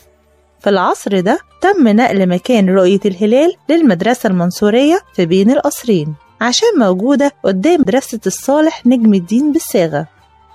في 0.60 0.70
العصر 0.70 1.20
ده 1.20 1.38
تم 1.60 1.88
نقل 1.88 2.28
مكان 2.28 2.68
رؤية 2.70 3.00
الهلال 3.06 3.54
للمدرسة 3.68 4.26
المنصورية 4.28 4.98
في 5.14 5.26
بين 5.26 5.50
القصرين 5.50 6.14
عشان 6.40 6.68
موجودة 6.78 7.32
قدام 7.44 7.80
مدرسة 7.80 8.20
الصالح 8.26 8.86
نجم 8.86 9.14
الدين 9.14 9.52
بالصاغة 9.52 10.06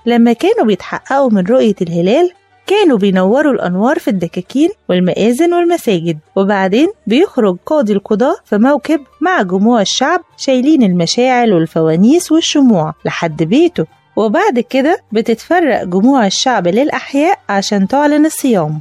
لما 0.06 0.32
كانوا 0.32 0.66
بيتحققوا 0.66 1.30
من 1.30 1.46
رؤية 1.46 1.74
الهلال 1.82 2.30
كانوا 2.68 2.98
بينوروا 2.98 3.52
الأنوار 3.52 3.98
في 3.98 4.08
الدكاكين 4.08 4.70
والمآذن 4.88 5.54
والمساجد 5.54 6.18
وبعدين 6.36 6.88
بيخرج 7.06 7.56
قاضي 7.66 7.92
القضاة 7.92 8.36
في 8.44 8.58
موكب 8.58 9.00
مع 9.20 9.42
جموع 9.42 9.80
الشعب 9.80 10.20
شايلين 10.36 10.82
المشاعل 10.82 11.52
والفوانيس 11.52 12.32
والشموع 12.32 12.94
لحد 13.04 13.42
بيته. 13.42 13.86
وبعد 14.16 14.60
كده 14.60 14.98
بتتفرق 15.12 15.84
جموع 15.84 16.26
الشعب 16.26 16.68
للأحياء 16.68 17.38
عشان 17.48 17.88
تعلن 17.88 18.26
الصيام. 18.26 18.80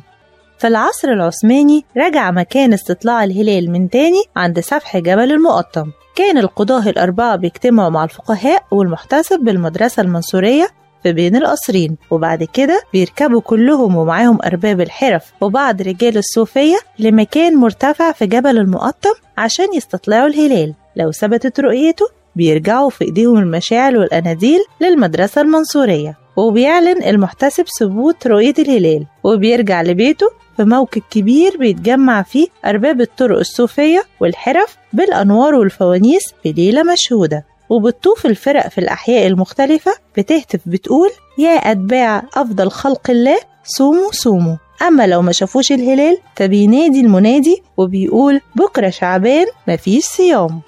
في 0.59 0.67
العصر 0.67 1.07
العثماني 1.07 1.85
رجع 1.97 2.31
مكان 2.31 2.73
استطلاع 2.73 3.23
الهلال 3.23 3.71
من 3.71 3.89
تاني 3.89 4.23
عند 4.35 4.59
سفح 4.59 4.97
جبل 4.97 5.31
المقطم. 5.31 5.91
كان 6.15 6.37
القضاة 6.37 6.89
الأربعة 6.89 7.35
بيجتمعوا 7.35 7.89
مع 7.89 8.03
الفقهاء 8.03 8.63
والمحتسب 8.71 9.39
بالمدرسة 9.39 10.01
المنصورية 10.01 10.67
في 11.07 11.13
بين 11.13 11.35
القصرين 11.35 11.97
وبعد 12.11 12.43
كده 12.43 12.81
بيركبوا 12.93 13.41
كلهم 13.41 13.95
ومعاهم 13.95 14.39
أرباب 14.45 14.81
الحرف 14.81 15.31
وبعض 15.41 15.81
رجال 15.81 16.17
الصوفية 16.17 16.77
لمكان 16.99 17.55
مرتفع 17.55 18.11
في 18.11 18.25
جبل 18.25 18.57
المقطم 18.57 19.13
عشان 19.37 19.65
يستطلعوا 19.75 20.27
الهلال. 20.27 20.73
لو 20.95 21.11
ثبتت 21.11 21.59
رؤيته 21.59 22.05
بيرجعوا 22.35 22.89
في 22.89 23.05
إيديهم 23.05 23.37
المشاعل 23.37 23.97
والأناديل 23.97 24.59
للمدرسة 24.81 25.41
المنصورية. 25.41 26.17
وبيعلن 26.37 27.03
المحتسب 27.03 27.65
ثبوت 27.79 28.27
رؤية 28.27 28.53
الهلال. 28.59 29.05
وبيرجع 29.23 29.81
لبيته 29.81 30.27
في 30.57 30.63
موكب 30.63 31.01
كبير 31.11 31.57
بيتجمع 31.57 32.21
فيه 32.21 32.47
أرباب 32.65 33.01
الطرق 33.01 33.39
الصوفية 33.39 34.03
والحرف 34.19 34.77
بالأنوار 34.93 35.55
والفوانيس 35.55 36.23
في 36.43 36.51
ليلة 36.51 36.83
مشهودة. 36.83 37.45
وبتطوف 37.69 38.25
الفرق 38.25 38.67
في 38.67 38.77
الأحياء 38.77 39.27
المختلفة 39.27 39.91
بتهتف 40.17 40.59
بتقول 40.65 41.09
يا 41.37 41.71
أتباع 41.71 42.23
أفضل 42.35 42.71
خلق 42.71 43.09
الله 43.09 43.37
صوموا 43.63 44.11
صوموا. 44.11 44.55
أما 44.81 45.07
لو 45.07 45.21
ما 45.21 45.31
شافوش 45.31 45.71
الهلال 45.71 46.17
فبينادي 46.35 47.01
المنادي 47.01 47.63
وبيقول 47.77 48.41
بكرة 48.55 48.89
شعبان 48.89 49.45
مفيش 49.67 50.03
صيام. 50.03 50.61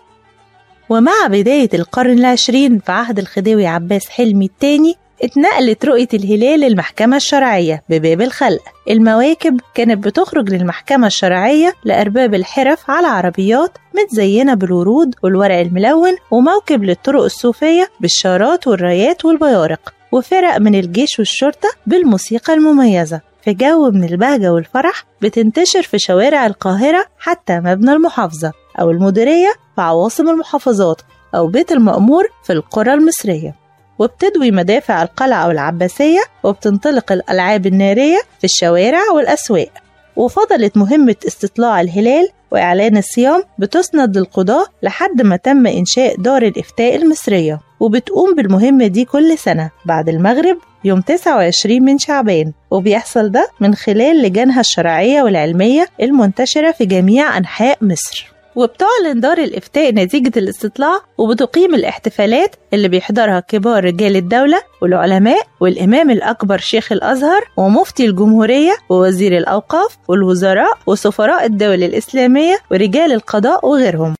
ومع 0.89 1.27
بداية 1.27 1.69
القرن 1.73 2.19
العشرين 2.19 2.79
في 2.79 2.91
عهد 2.91 3.19
الخديوي 3.19 3.67
عباس 3.67 4.09
حلمي 4.09 4.45
الثاني 4.45 4.95
اتنقلت 5.23 5.85
رؤية 5.85 6.07
الهلال 6.13 6.59
للمحكمة 6.59 7.15
الشرعية 7.15 7.83
بباب 7.89 8.21
الخلق. 8.21 8.61
المواكب 8.89 9.61
كانت 9.75 10.05
بتخرج 10.07 10.49
للمحكمة 10.49 11.07
الشرعية 11.07 11.73
لأرباب 11.83 12.33
الحرف 12.33 12.89
على 12.91 13.07
عربيات 13.07 13.77
متزينة 13.95 14.53
بالورود 14.53 15.15
والورق 15.23 15.55
الملون 15.55 16.15
وموكب 16.31 16.83
للطرق 16.83 17.23
الصوفية 17.23 17.89
بالشارات 17.99 18.67
والرايات 18.67 19.25
والبيارق 19.25 19.93
وفرق 20.11 20.57
من 20.57 20.75
الجيش 20.75 21.19
والشرطة 21.19 21.69
بالموسيقى 21.88 22.53
المميزة. 22.53 23.21
في 23.43 23.53
جو 23.53 23.91
من 23.91 24.03
البهجة 24.03 24.53
والفرح 24.53 25.03
بتنتشر 25.21 25.81
في 25.81 25.99
شوارع 25.99 26.45
القاهرة 26.45 27.05
حتى 27.19 27.59
مبنى 27.59 27.91
المحافظة 27.93 28.51
أو 28.79 28.91
المديرية 28.91 29.53
في 29.75 29.81
عواصم 29.81 30.29
المحافظات 30.29 31.01
أو 31.35 31.47
بيت 31.47 31.71
المأمور 31.71 32.23
في 32.43 32.53
القرى 32.53 32.93
المصرية. 32.93 33.55
وبتدوي 33.99 34.51
مدافع 34.51 35.01
القلعة 35.03 35.47
والعباسية 35.47 36.19
وبتنطلق 36.43 37.11
الألعاب 37.11 37.65
النارية 37.65 38.19
في 38.39 38.43
الشوارع 38.43 39.01
والأسواق. 39.15 39.69
وفضلت 40.15 40.77
مهمة 40.77 41.15
استطلاع 41.27 41.81
الهلال 41.81 42.29
وإعلان 42.51 42.97
الصيام 42.97 43.43
بتسند 43.57 44.17
للقضاة 44.17 44.65
لحد 44.83 45.21
ما 45.21 45.35
تم 45.35 45.67
إنشاء 45.67 46.15
دار 46.21 46.41
الإفتاء 46.41 46.95
المصرية. 46.95 47.59
وبتقوم 47.79 48.35
بالمهمة 48.35 48.87
دي 48.87 49.05
كل 49.05 49.37
سنة 49.37 49.69
بعد 49.85 50.09
المغرب 50.09 50.57
يوم 50.83 51.01
29 51.01 51.81
من 51.83 51.97
شعبان. 51.97 52.53
وبيحصل 52.71 53.31
ده 53.31 53.49
من 53.59 53.75
خلال 53.75 54.21
لجانها 54.21 54.59
الشرعية 54.59 55.23
والعلمية 55.23 55.87
المنتشرة 56.01 56.71
في 56.71 56.85
جميع 56.85 57.37
أنحاء 57.37 57.77
مصر. 57.81 58.38
وبتعلن 58.59 59.19
دار 59.19 59.37
الإفتاء 59.37 59.93
نتيجة 59.93 60.31
الاستطلاع 60.37 60.99
وبتقيم 61.17 61.75
الاحتفالات 61.75 62.55
اللي 62.73 62.87
بيحضرها 62.87 63.39
كبار 63.39 63.83
رجال 63.85 64.15
الدولة 64.15 64.61
والعلماء 64.81 65.47
والإمام 65.59 66.09
الأكبر 66.11 66.57
شيخ 66.57 66.91
الأزهر 66.91 67.41
ومفتي 67.57 68.05
الجمهورية 68.05 68.71
ووزير 68.89 69.38
الأوقاف 69.38 69.97
والوزراء 70.07 70.77
وسفراء 70.88 71.45
الدول 71.45 71.84
الإسلامية 71.84 72.57
ورجال 72.71 73.12
القضاء 73.12 73.65
وغيرهم. 73.67 74.15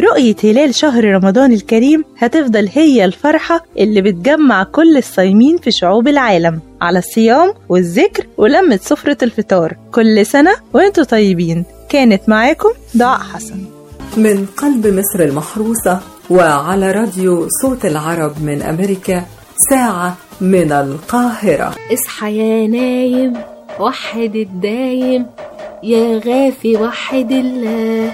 رؤية 0.00 0.36
هلال 0.44 0.74
شهر 0.74 1.04
رمضان 1.04 1.52
الكريم 1.52 2.04
هتفضل 2.18 2.68
هي 2.72 3.04
الفرحة 3.04 3.64
اللي 3.78 4.00
بتجمع 4.02 4.64
كل 4.64 4.96
الصايمين 4.96 5.56
في 5.58 5.70
شعوب 5.70 6.08
العالم 6.08 6.60
على 6.80 6.98
الصيام 6.98 7.54
والذكر 7.68 8.26
ولمة 8.36 8.76
سفرة 8.82 9.16
الفطار. 9.22 9.76
كل 9.92 10.26
سنة 10.26 10.52
وانتوا 10.74 11.04
طيبين. 11.04 11.64
كانت 11.92 12.28
معاكم 12.28 12.68
دعاء 12.94 13.18
حسن. 13.20 13.64
من 14.16 14.46
قلب 14.56 14.86
مصر 14.86 15.24
المحروسة 15.24 16.00
وعلى 16.30 16.92
راديو 16.92 17.48
صوت 17.62 17.84
العرب 17.84 18.42
من 18.42 18.62
أمريكا 18.62 19.24
ساعة 19.70 20.16
من 20.40 20.72
القاهرة. 20.72 21.74
اصحى 21.92 22.38
يا 22.38 22.66
نايم 22.66 23.32
وحد 23.80 24.36
الدايم. 24.36 25.26
يا 25.82 26.18
غافي 26.18 26.76
وحد 26.76 27.32
الله. 27.32 28.12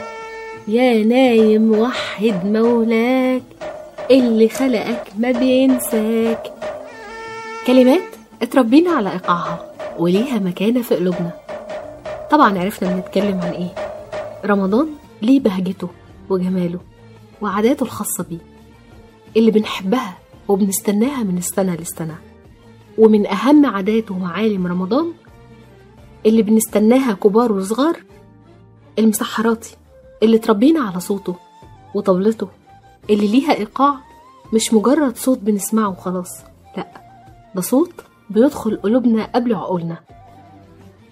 يا 0.68 1.04
نايم 1.04 1.78
وحد 1.78 2.44
مولاك. 2.44 3.42
اللي 4.10 4.48
خلقك 4.48 5.02
ما 5.18 5.30
بينساك. 5.32 6.42
كلمات 7.66 8.02
اتربينا 8.42 8.90
على 8.90 9.12
إيقاعها 9.12 9.72
وليها 9.98 10.38
مكانة 10.38 10.82
في 10.82 10.94
قلوبنا. 10.94 11.47
طبعا 12.30 12.58
عرفنا 12.58 12.94
بنتكلم 12.96 13.40
عن 13.40 13.52
إيه. 13.52 13.74
رمضان 14.44 14.88
ليه 15.22 15.40
بهجته 15.40 15.88
وجماله 16.30 16.80
وعاداته 17.42 17.82
الخاصة 17.84 18.24
بيه. 18.24 18.38
اللي 19.36 19.50
بنحبها 19.50 20.18
وبنستناها 20.48 21.22
من 21.22 21.38
السنة 21.38 21.74
للسنة. 21.76 22.18
ومن 22.98 23.26
أهم 23.26 23.66
عادات 23.66 24.10
ومعالم 24.10 24.66
رمضان 24.66 25.12
اللي 26.26 26.42
بنستناها 26.42 27.12
كبار 27.12 27.52
وصغار 27.52 27.96
المسحراتي 28.98 29.76
اللي 30.22 30.38
تربينا 30.38 30.80
على 30.80 31.00
صوته 31.00 31.36
وطبلته 31.94 32.48
اللي 33.10 33.26
ليها 33.28 33.54
إيقاع 33.54 33.94
مش 34.54 34.74
مجرد 34.74 35.16
صوت 35.16 35.38
بنسمعه 35.38 35.88
وخلاص 35.88 36.40
لأ 36.76 36.86
ده 37.54 37.60
صوت 37.60 37.92
بيدخل 38.30 38.76
قلوبنا 38.76 39.24
قبل 39.34 39.54
عقولنا. 39.54 39.96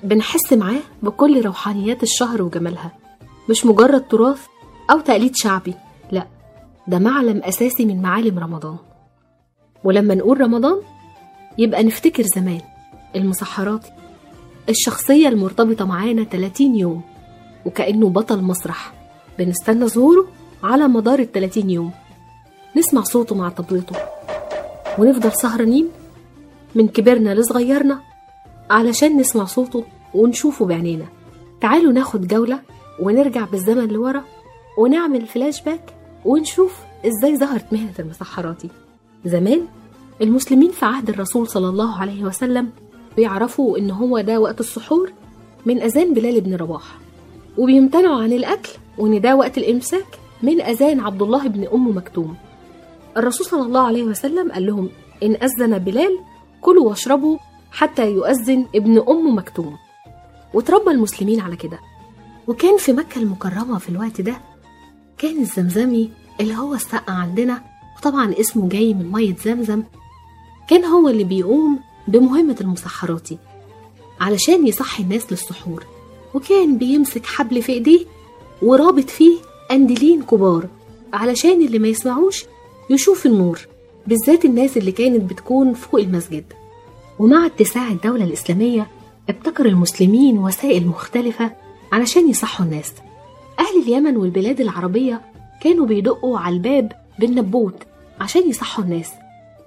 بنحس 0.06 0.52
معاه 0.52 0.80
بكل 1.02 1.42
روحانيات 1.42 2.02
الشهر 2.02 2.42
وجمالها. 2.42 2.92
مش 3.50 3.66
مجرد 3.66 4.08
تراث 4.08 4.46
أو 4.90 5.00
تقليد 5.00 5.32
شعبي 5.36 5.74
لأ 6.12 6.26
ده 6.88 6.98
معلم 6.98 7.40
أساسي 7.44 7.84
من 7.84 8.02
معالم 8.02 8.38
رمضان. 8.38 8.76
ولما 9.84 10.14
نقول 10.14 10.40
رمضان 10.40 10.76
يبقى 11.58 11.82
نفتكر 11.84 12.22
زمان 12.36 12.60
المسحراتي 13.16 13.90
الشخصية 14.68 15.28
المرتبطة 15.28 15.84
معانا 15.84 16.24
30 16.24 16.76
يوم 16.76 17.02
وكأنه 17.66 18.08
بطل 18.08 18.42
مسرح. 18.42 18.92
بنستنى 19.38 19.86
ظهوره 19.86 20.26
على 20.62 20.88
مدار 20.88 21.18
ال 21.18 21.32
30 21.32 21.70
يوم. 21.70 21.90
نسمع 22.76 23.02
صوته 23.02 23.34
مع 23.34 23.48
طبلته 23.48 23.96
ونفضل 24.98 25.32
سهرانين 25.32 25.88
من 26.74 26.88
كبرنا 26.88 27.34
لصغيرنا 27.34 28.00
علشان 28.70 29.16
نسمع 29.16 29.44
صوته 29.44 29.84
ونشوفه 30.14 30.66
بعينينا. 30.66 31.06
تعالوا 31.60 31.92
ناخد 31.92 32.26
جولة 32.26 32.60
ونرجع 33.02 33.44
بالزمن 33.44 33.88
لورا 33.88 34.24
ونعمل 34.78 35.26
فلاش 35.26 35.62
باك 35.62 35.94
ونشوف 36.24 36.78
إزاي 37.06 37.36
ظهرت 37.36 37.72
مهنة 37.72 37.94
المسحراتي. 37.98 38.68
زمان 39.24 39.60
المسلمين 40.22 40.70
في 40.70 40.84
عهد 40.84 41.08
الرسول 41.08 41.48
صلى 41.48 41.68
الله 41.68 42.00
عليه 42.00 42.24
وسلم 42.24 42.70
بيعرفوا 43.16 43.78
إن 43.78 43.90
هو 43.90 44.20
ده 44.20 44.40
وقت 44.40 44.60
السحور 44.60 45.12
من 45.66 45.82
أذان 45.82 46.14
بلال 46.14 46.40
بن 46.40 46.54
رباح. 46.54 46.98
وبيمتنعوا 47.58 48.22
عن 48.22 48.32
الأكل 48.32 48.70
وإن 48.98 49.20
ده 49.20 49.36
وقت 49.36 49.58
الإمساك 49.58 50.06
من 50.42 50.60
أذان 50.60 51.00
عبد 51.00 51.22
الله 51.22 51.48
بن 51.48 51.66
أم 51.74 51.96
مكتوم. 51.96 52.34
الرسول 53.16 53.46
صلى 53.46 53.62
الله 53.62 53.80
عليه 53.80 54.02
وسلم 54.02 54.52
قال 54.52 54.66
لهم 54.66 54.88
إن 55.22 55.36
أذن 55.42 55.78
بلال 55.78 56.18
كلوا 56.60 56.88
واشربوا 56.88 57.38
حتى 57.72 58.10
يؤذن 58.12 58.66
ابن 58.74 59.04
أم 59.08 59.36
مكتوم. 59.36 59.76
وتربى 60.54 60.90
المسلمين 60.90 61.40
على 61.40 61.56
كده. 61.56 61.78
وكان 62.46 62.78
في 62.78 62.92
مكة 62.92 63.18
المكرمة 63.18 63.78
في 63.78 63.88
الوقت 63.88 64.20
ده 64.20 64.36
كان 65.18 65.38
الزمزمي 65.40 66.10
اللي 66.40 66.54
هو 66.56 66.74
السقا 66.74 67.12
عندنا 67.12 67.62
وطبعا 67.98 68.34
اسمه 68.40 68.68
جاي 68.68 68.94
من 68.94 69.12
مية 69.12 69.36
زمزم 69.44 69.82
كان 70.68 70.84
هو 70.84 71.08
اللي 71.08 71.24
بيقوم 71.24 71.80
بمهمة 72.08 72.56
المسحراتي 72.60 73.38
علشان 74.20 74.66
يصحي 74.66 75.02
الناس 75.02 75.30
للسحور. 75.32 75.84
وكان 76.34 76.78
بيمسك 76.78 77.26
حبل 77.26 77.62
في 77.62 77.72
إيديه 77.72 78.04
ورابط 78.62 79.10
فيه 79.10 79.38
قنديلين 79.70 80.22
كبار 80.22 80.66
علشان 81.12 81.66
اللي 81.66 81.78
ما 81.78 81.88
يسمعوش 81.88 82.44
يشوف 82.90 83.26
النور 83.26 83.60
بالذات 84.06 84.44
الناس 84.44 84.76
اللي 84.76 84.92
كانت 84.92 85.30
بتكون 85.30 85.74
فوق 85.74 86.00
المسجد. 86.00 86.44
ومع 87.18 87.46
اتساع 87.46 87.88
الدولة 87.88 88.24
الإسلامية 88.24 88.86
ابتكر 89.28 89.66
المسلمين 89.66 90.38
وسائل 90.38 90.86
مختلفة 90.86 91.50
علشان 91.92 92.28
يصحوا 92.30 92.66
الناس. 92.66 92.92
أهل 93.58 93.82
اليمن 93.82 94.16
والبلاد 94.16 94.60
العربية 94.60 95.20
كانوا 95.60 95.86
بيدقوا 95.86 96.38
على 96.38 96.54
الباب 96.56 96.92
بالنبوت 97.18 97.74
عشان 98.20 98.48
يصحوا 98.50 98.84
الناس 98.84 99.10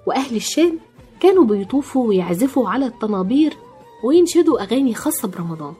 وأهل 0.06 0.36
الشام 0.36 0.78
كانوا 1.20 1.44
بيطوفوا 1.44 2.08
ويعزفوا 2.08 2.68
على 2.68 2.86
الطنابير 2.86 3.56
وينشدوا 4.04 4.62
أغاني 4.62 4.94
خاصة 4.94 5.28
برمضان. 5.28 5.74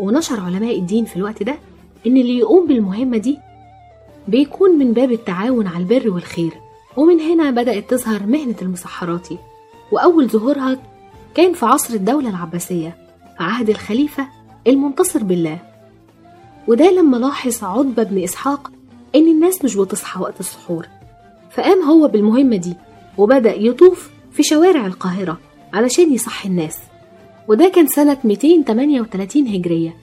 ونشر 0.00 0.40
علماء 0.40 0.78
الدين 0.78 1.04
في 1.04 1.16
الوقت 1.16 1.42
ده 1.42 1.58
إن 2.06 2.16
اللي 2.16 2.38
يقوم 2.38 2.66
بالمهمة 2.66 3.16
دي 3.16 3.38
بيكون 4.28 4.70
من 4.78 4.92
باب 4.92 5.12
التعاون 5.12 5.66
على 5.66 5.78
البر 5.78 6.10
والخير. 6.10 6.52
ومن 6.96 7.20
هنا 7.20 7.50
بدأت 7.50 7.90
تظهر 7.90 8.26
مهنة 8.26 8.54
المسحراتي 8.62 9.38
وأول 9.92 10.28
ظهورها 10.28 10.78
كان 11.34 11.52
في 11.52 11.66
عصر 11.66 11.94
الدولة 11.94 12.28
العباسية. 12.30 13.07
عهد 13.38 13.70
الخليفة 13.70 14.26
المنتصر 14.66 15.22
بالله. 15.24 15.58
وده 16.68 16.90
لما 16.90 17.16
لاحظ 17.16 17.64
عتبة 17.64 18.02
بن 18.02 18.22
إسحاق 18.24 18.70
إن 19.14 19.28
الناس 19.28 19.64
مش 19.64 19.76
بتصحى 19.76 20.20
وقت 20.20 20.40
السحور. 20.40 20.86
فقام 21.50 21.82
هو 21.82 22.08
بالمهمة 22.08 22.56
دي 22.56 22.74
وبدأ 23.18 23.54
يطوف 23.54 24.10
في 24.32 24.42
شوارع 24.42 24.86
القاهرة 24.86 25.38
علشان 25.74 26.12
يصحي 26.12 26.48
الناس. 26.48 26.78
وده 27.48 27.68
كان 27.74 27.86
سنة 27.86 28.16
238 28.24 29.46
هجرية. 29.48 29.96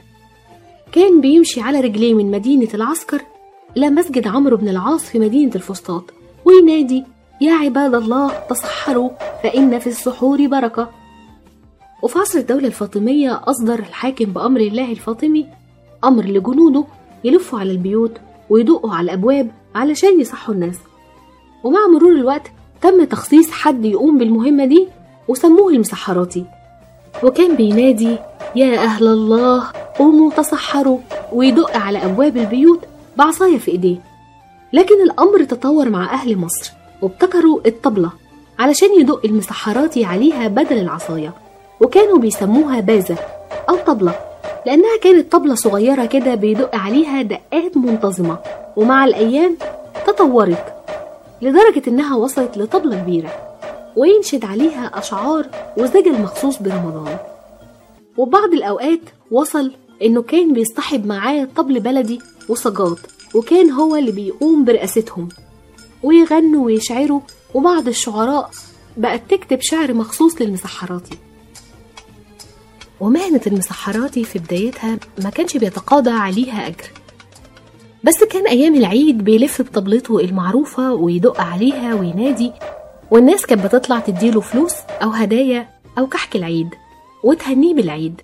كان 0.92 1.22
بيمشي 1.22 1.62
على 1.62 1.80
رجليه 1.80 2.14
من 2.14 2.32
مدينة 2.32 2.68
العسكر 2.74 3.22
إلى 3.78 3.90
مسجد 3.90 4.28
عمرو 4.28 4.58
بن 4.58 4.70
العاص 4.70 5.04
في 5.04 5.20
مدينة 5.20 5.52
الفسطاط 5.56 6.04
وينادي 6.46 7.04
يا 7.42 7.54
عباد 7.54 7.96
الله 7.96 8.32
تصحروا 8.50 9.10
فإن 9.44 9.80
في 9.80 9.88
السحور 9.88 10.48
بركة. 10.48 10.90
وفي 12.06 12.20
عصر 12.20 12.40
الدولة 12.40 12.68
الفاطمية 12.68 13.42
أصدر 13.44 13.80
الحاكم 13.80 14.26
بأمر 14.26 14.60
الله 14.60 14.92
الفاطمي 14.92 15.46
أمر 16.04 16.24
لجنوده 16.26 16.86
يلفوا 17.24 17.60
على 17.60 17.72
البيوت 17.72 18.12
ويدقوا 18.50 18.94
على 18.94 19.06
الأبواب 19.06 19.52
علشان 19.76 20.22
يصحوا 20.22 20.54
الناس. 20.56 20.76
ومع 21.64 21.80
مرور 21.94 22.12
الوقت 22.12 22.52
تم 22.82 23.04
تخصيص 23.04 23.52
حد 23.52 23.86
يقوم 23.86 24.18
بالمهمة 24.18 24.66
دي 24.66 24.88
وسموه 25.28 25.70
المسحراتي. 25.72 26.46
وكان 27.24 27.56
بينادي 27.56 28.18
يا 28.56 28.84
أهل 28.84 29.08
الله 29.08 29.64
قوموا 30.00 30.32
تصحروا 30.32 31.00
ويدق 31.34 31.78
على 31.78 32.06
أبواب 32.06 32.38
البيوت 32.38 32.80
بعصاية 33.18 33.58
في 33.58 33.72
إيديه. 33.72 33.98
لكن 34.74 35.02
الأمر 35.04 35.44
تطور 35.44 35.90
مع 35.90 36.14
أهل 36.14 36.38
مصر 36.38 36.72
وابتكروا 37.02 37.60
الطبلة 37.68 38.12
علشان 38.60 39.00
يدق 39.00 39.22
المسحراتي 39.26 40.06
عليها 40.06 40.48
بدل 40.48 40.78
العصاية. 40.78 41.45
وكانوا 41.82 42.18
بيسموها 42.18 42.80
بازة 42.80 43.16
أو 43.70 43.76
طبلة 43.76 44.16
لأنها 44.66 44.98
كانت 45.04 45.32
طبلة 45.32 45.56
صغيرة 45.56 46.06
كده 46.06 46.36
بيدق 46.36 46.76
عليها 46.76 47.22
دقات 47.22 47.78
منتظمة 47.78 48.38
ومع 48.76 49.06
الأيام 49.06 49.58
تطورت 50.08 50.74
لدرجة 51.42 51.82
إنها 51.88 52.16
وصلت 52.16 52.58
لطبلة 52.58 53.00
كبيرة 53.02 53.32
وينشد 53.96 54.46
عليها 54.46 54.92
أشعار 55.00 55.48
وزجل 55.78 56.22
مخصوص 56.22 56.58
برمضان. 56.62 57.18
وبعض 58.18 58.54
الأوقات 58.54 59.00
وصل 59.32 59.72
إنه 60.02 60.22
كان 60.22 60.54
بيصطحب 60.54 61.06
معاه 61.06 61.48
طبل 61.56 61.80
بلدي 61.80 62.20
وصجات 62.50 62.98
وكان 63.36 63.72
هو 63.72 63.96
اللي 63.96 64.12
بيقوم 64.12 64.66
برئاستهم 64.66 65.30
ويغنوا 66.04 66.66
ويشعروا 66.66 67.20
وبعض 67.54 67.88
الشعراء 67.88 68.50
بقت 68.98 69.22
تكتب 69.30 69.58
شعر 69.62 69.94
مخصوص 69.94 70.42
للمسحراتي. 70.42 71.18
ومهنة 73.00 73.42
المسحراتي 73.48 74.24
في 74.24 74.40
بدايتها 74.40 75.00
ما 75.24 75.30
كانش 75.30 75.58
بيتقاضى 75.58 76.10
عليها 76.10 76.68
أجر. 76.68 76.92
بس 78.04 78.24
كان 78.32 78.48
أيام 78.48 78.76
العيد 78.76 79.18
بيلف 79.18 79.62
بطبلته 79.62 80.20
المعروفة 80.20 80.94
ويدق 80.94 81.42
عليها 81.42 81.94
وينادي 81.94 82.52
والناس 83.12 83.46
كانت 83.46 83.66
بتطلع 83.66 84.00
تديله 84.00 84.42
فلوس 84.42 84.74
أو 85.04 85.10
هدايا 85.10 85.70
أو 85.98 86.08
كحك 86.08 86.36
العيد 86.36 86.70
وتهنيه 87.24 87.74
بالعيد. 87.76 88.22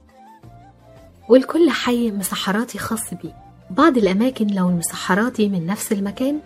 والكل 1.30 1.70
حي 1.70 2.12
مسحراتي 2.12 2.78
خاص 2.78 3.14
بيه. 3.24 3.36
بعض 3.70 3.98
الأماكن 3.98 4.48
لو 4.48 4.70
المسحراتي 4.70 5.50
من 5.50 5.66
نفس 5.66 5.92
المكان 5.92 6.40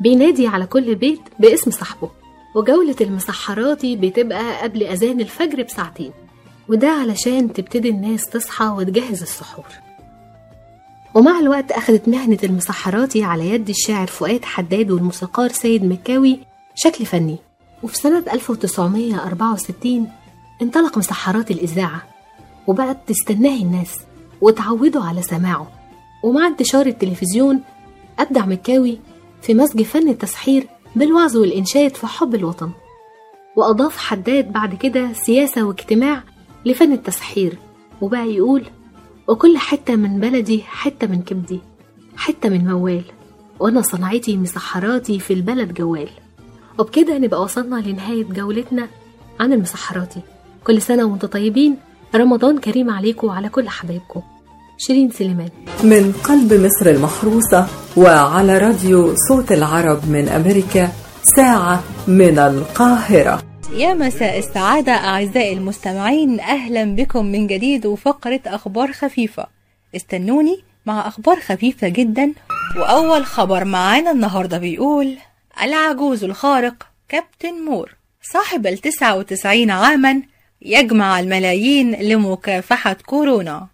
بينادي 0.00 0.46
على 0.46 0.66
كل 0.66 0.94
بيت 0.94 1.20
باسم 1.38 1.70
صاحبه 1.70 2.10
وجولة 2.54 2.96
المسحراتي 3.00 3.96
بتبقى 3.96 4.62
قبل 4.62 4.82
أذان 4.82 5.20
الفجر 5.20 5.62
بساعتين. 5.62 6.12
وده 6.68 6.88
علشان 6.88 7.52
تبتدي 7.52 7.88
الناس 7.88 8.26
تصحى 8.26 8.64
وتجهز 8.64 9.22
السحور. 9.22 9.66
ومع 11.14 11.38
الوقت 11.38 11.72
أخذت 11.72 12.08
مهنة 12.08 12.38
المسحراتي 12.44 13.24
على 13.24 13.50
يد 13.50 13.68
الشاعر 13.68 14.06
فؤاد 14.06 14.44
حداد 14.44 14.90
والموسيقار 14.90 15.48
سيد 15.52 15.84
مكاوي 15.84 16.40
شكل 16.74 17.06
فني. 17.06 17.36
وفي 17.82 17.96
سنة 17.96 18.24
1964 18.32 20.08
انطلق 20.62 20.98
مسحرات 20.98 21.50
الإذاعة 21.50 22.02
وبقت 22.66 22.98
تستناه 23.06 23.56
الناس 23.62 23.98
وتعودوا 24.40 25.02
على 25.02 25.22
سماعه. 25.22 25.70
ومع 26.24 26.46
انتشار 26.46 26.86
التلفزيون 26.86 27.60
أبدع 28.18 28.46
مكاوي 28.46 28.98
في 29.42 29.54
مزج 29.54 29.82
فن 29.82 30.08
التسحير 30.08 30.66
بالوعظ 30.96 31.36
والإنشاد 31.36 31.96
في 31.96 32.06
حب 32.06 32.34
الوطن. 32.34 32.70
وأضاف 33.56 33.96
حداد 33.96 34.52
بعد 34.52 34.74
كده 34.74 35.12
سياسة 35.12 35.62
واجتماع 35.62 36.22
لفن 36.66 36.92
التسحير 36.92 37.58
وبقى 38.00 38.34
يقول 38.34 38.64
وكل 39.28 39.58
حتة 39.58 39.96
من 39.96 40.20
بلدي 40.20 40.62
حتة 40.62 41.06
من 41.06 41.22
كبدي 41.22 41.60
حتة 42.16 42.48
من 42.48 42.64
موال 42.64 43.02
وأنا 43.60 43.82
صنعتي 43.82 44.36
مسحراتي 44.36 45.18
في 45.18 45.32
البلد 45.32 45.74
جوال. 45.74 46.08
وبكده 46.78 47.18
نبقى 47.18 47.42
وصلنا 47.42 47.76
لنهاية 47.76 48.24
جولتنا 48.24 48.88
عن 49.40 49.52
المسحراتي. 49.52 50.20
كل 50.64 50.82
سنة 50.82 51.04
وأنتم 51.04 51.28
طيبين 51.28 51.76
رمضان 52.14 52.58
كريم 52.58 52.90
عليكم 52.90 53.26
وعلى 53.26 53.48
كل 53.48 53.68
حبايبكم. 53.68 54.22
شيرين 54.78 55.10
سليمان. 55.10 55.48
من 55.84 56.12
قلب 56.12 56.52
مصر 56.54 56.90
المحروسة 56.90 57.66
وعلى 57.96 58.58
راديو 58.58 59.14
صوت 59.28 59.52
العرب 59.52 60.08
من 60.08 60.28
أمريكا 60.28 60.92
ساعة 61.36 61.82
من 62.08 62.38
القاهرة. 62.38 63.51
يا 63.76 63.94
مساء 63.94 64.38
السعادة 64.38 64.92
أعزائي 64.92 65.52
المستمعين 65.52 66.40
أهلا 66.40 66.84
بكم 66.84 67.26
من 67.26 67.46
جديد 67.46 67.86
وفقرة 67.86 68.40
أخبار 68.46 68.92
خفيفة. 68.92 69.46
استنوني 69.96 70.58
مع 70.86 71.08
أخبار 71.08 71.40
خفيفة 71.40 71.88
جدا. 71.88 72.32
وأول 72.76 73.26
خبر 73.26 73.64
معانا 73.64 74.10
النهاردة 74.10 74.58
بيقول 74.58 75.16
العجوز 75.62 76.24
الخارق 76.24 76.86
كابتن 77.08 77.54
مور. 77.64 77.94
صاحب 78.32 78.66
التسعة 78.66 79.16
وتسعين 79.16 79.70
عاما 79.70 80.22
يجمع 80.62 81.20
الملايين 81.20 81.94
لمكافحة 81.94 82.96
كورونا. 83.06 83.66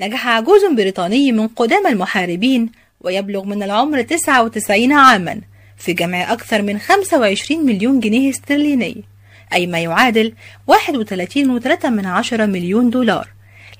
نجح 0.00 0.28
عجوز 0.28 0.64
بريطاني 0.76 1.32
من 1.32 1.48
قدام 1.48 1.86
المحاربين 1.86 2.70
ويبلغ 3.00 3.44
من 3.44 3.62
العمر 3.62 4.02
99 4.02 4.92
عاما 4.92 5.40
في 5.78 5.92
جمع 5.92 6.32
أكثر 6.32 6.62
من 6.62 6.78
25 6.78 7.66
مليون 7.66 8.00
جنيه 8.00 8.30
استرليني. 8.30 9.04
أي 9.54 9.66
ما 9.66 9.78
يعادل 9.78 10.34
31.3 10.70 11.86
من 11.86 12.06
عشرة 12.06 12.46
مليون 12.46 12.90
دولار 12.90 13.28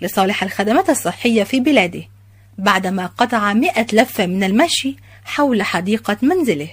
لصالح 0.01 0.43
الخدمات 0.43 0.91
الصحية 0.91 1.43
في 1.43 1.61
بلاده 1.61 2.03
بعدما 2.59 3.07
قطع 3.07 3.53
100 3.53 3.87
لفة 3.93 4.27
من 4.27 4.45
المشي 4.45 4.97
حول 5.25 5.63
حديقة 5.63 6.17
منزله. 6.23 6.69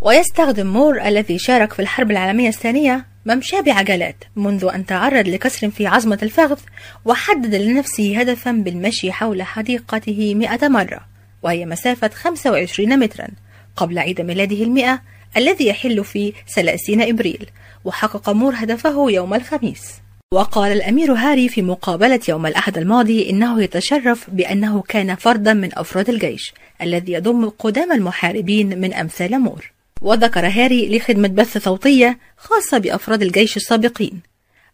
ويستخدم 0.00 0.66
مور 0.66 1.00
الذي 1.00 1.38
شارك 1.38 1.72
في 1.72 1.82
الحرب 1.82 2.10
العالمية 2.10 2.48
الثانية 2.48 3.06
ممشاه 3.26 3.60
بعجلات 3.60 4.24
منذ 4.36 4.70
أن 4.74 4.86
تعرض 4.86 5.28
لكسر 5.28 5.70
في 5.70 5.86
عظمة 5.86 6.18
الفخذ 6.22 6.58
وحدد 7.04 7.54
لنفسه 7.54 8.20
هدفا 8.20 8.52
بالمشي 8.52 9.12
حول 9.12 9.42
حديقته 9.42 10.34
مئة 10.34 10.68
مرة 10.68 11.00
وهي 11.42 11.66
مسافة 11.66 12.08
25 12.08 12.98
مترا 12.98 13.28
قبل 13.76 13.98
عيد 13.98 14.20
ميلاده 14.20 14.62
المئة 14.62 15.02
الذي 15.36 15.66
يحل 15.66 16.04
في 16.04 16.32
30 16.54 17.02
إبريل 17.02 17.50
وحقق 17.84 18.30
مور 18.30 18.54
هدفه 18.56 19.10
يوم 19.10 19.34
الخميس. 19.34 19.82
وقال 20.34 20.72
الأمير 20.72 21.12
هاري 21.12 21.48
في 21.48 21.62
مقابلة 21.62 22.20
يوم 22.28 22.46
الأحد 22.46 22.78
الماضي 22.78 23.30
إنه 23.30 23.62
يتشرف 23.62 24.30
بأنه 24.30 24.82
كان 24.82 25.14
فردا 25.14 25.52
من 25.54 25.78
أفراد 25.78 26.08
الجيش 26.08 26.54
الذي 26.82 27.12
يضم 27.12 27.48
قدامى 27.48 27.92
المحاربين 27.92 28.80
من 28.80 28.94
أمثال 28.94 29.40
مور. 29.40 29.72
وذكر 30.02 30.46
هاري 30.46 30.96
لخدمة 30.96 31.28
بث 31.28 31.58
صوتية 31.58 32.18
خاصة 32.36 32.78
بأفراد 32.78 33.22
الجيش 33.22 33.56
السابقين. 33.56 34.20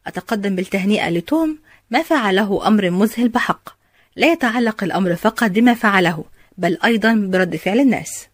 أتقدم 0.06 0.56
بالتهنئة 0.56 1.10
لتوم 1.10 1.58
ما 1.90 2.02
فعله 2.02 2.66
أمر 2.66 2.90
مذهل 2.90 3.28
بحق 3.28 3.68
لا 4.16 4.32
يتعلق 4.32 4.84
الأمر 4.84 5.16
فقط 5.16 5.50
بما 5.50 5.74
فعله 5.74 6.24
بل 6.58 6.78
أيضا 6.84 7.14
برد 7.14 7.56
فعل 7.56 7.80
الناس. 7.80 8.28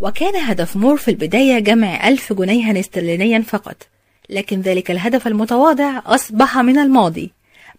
وكان 0.00 0.36
هدف 0.36 0.76
مور 0.76 0.96
في 0.96 1.10
البداية 1.10 1.58
جمع 1.58 2.08
ألف 2.08 2.32
جنيها 2.32 2.80
استرلينيا 2.80 3.40
فقط 3.40 3.76
لكن 4.30 4.60
ذلك 4.60 4.90
الهدف 4.90 5.26
المتواضع 5.26 6.00
أصبح 6.06 6.58
من 6.58 6.78
الماضي 6.78 7.30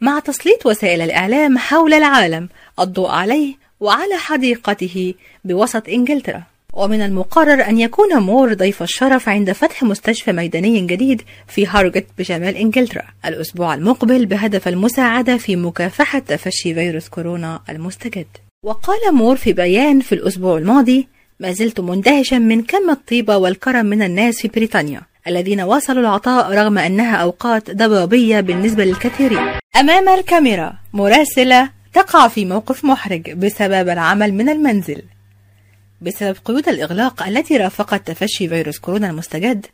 مع 0.02 0.20
تسليط 0.20 0.66
وسائل 0.66 1.02
الإعلام 1.02 1.58
حول 1.58 1.94
العالم 1.94 2.50
الضوء 2.80 3.10
عليه 3.10 3.56
وعلى 3.80 4.16
حديقته 4.18 5.14
بوسط 5.46 5.90
إنجلترا. 5.90 6.44
ومن 6.74 7.02
المقرر 7.02 7.68
أن 7.68 7.80
يكون 7.80 8.18
مور 8.18 8.54
ضيف 8.54 8.84
الشرف 8.84 9.30
عند 9.30 9.52
فتح 9.52 9.84
مستشفى 9.84 10.32
ميداني 10.32 10.80
جديد 10.82 11.22
في 11.48 11.68
هاروجيت 11.68 12.06
بشمال 12.18 12.56
إنجلترا 12.56 13.04
الأسبوع 13.26 13.74
المقبل 13.74 14.26
بهدف 14.26 14.68
المساعدة 14.68 15.38
في 15.38 15.56
مكافحة 15.56 16.20
تفشي 16.20 16.74
فيروس 16.74 17.10
كورونا 17.10 17.62
المستجد. 17.70 18.28
وقال 18.66 19.14
مور 19.16 19.36
في 19.36 19.54
بيان 19.54 20.00
في 20.00 20.16
الأسبوع 20.16 20.58
الماضي 20.58 21.08
ما 21.40 21.52
زلت 21.52 21.80
مندهشا 21.80 22.36
من 22.36 22.64
كم 22.64 22.90
الطيبة 22.90 23.38
والكرم 23.38 23.86
من 23.86 24.02
الناس 24.02 24.42
في 24.42 24.48
بريطانيا 24.48 25.02
الذين 25.28 25.62
واصلوا 25.62 26.02
العطاء 26.02 26.52
رغم 26.52 26.78
أنها 26.78 27.16
أوقات 27.16 27.72
ضبابية 27.72 28.40
بالنسبة 28.40 28.86
للكثيرين. 28.86 29.60
أمام 29.76 30.10
الكاميرا 30.10 30.74
مراسلة 30.94 31.70
تقع 31.94 32.28
في 32.28 32.46
موقف 32.46 32.86
محرج 32.86 33.32
بسبب 33.32 33.90
العمل 33.90 34.34
من 34.34 34.50
المنزل. 34.50 35.02
بسبب 36.02 36.36
قيود 36.46 36.70
الإغلاق 36.70 37.24
التي 37.24 37.58
رافقت 37.58 38.08
تفشي 38.08 38.50
فيروس 38.50 38.80
كورونا 38.80 39.10
المستجد 39.10 39.66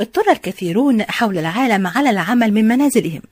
اضطر 0.00 0.32
الكثيرون 0.32 1.02
حول 1.02 1.38
العالم 1.38 1.86
على 1.86 2.10
العمل 2.10 2.52
من 2.52 2.68
منازلهم. 2.68 3.22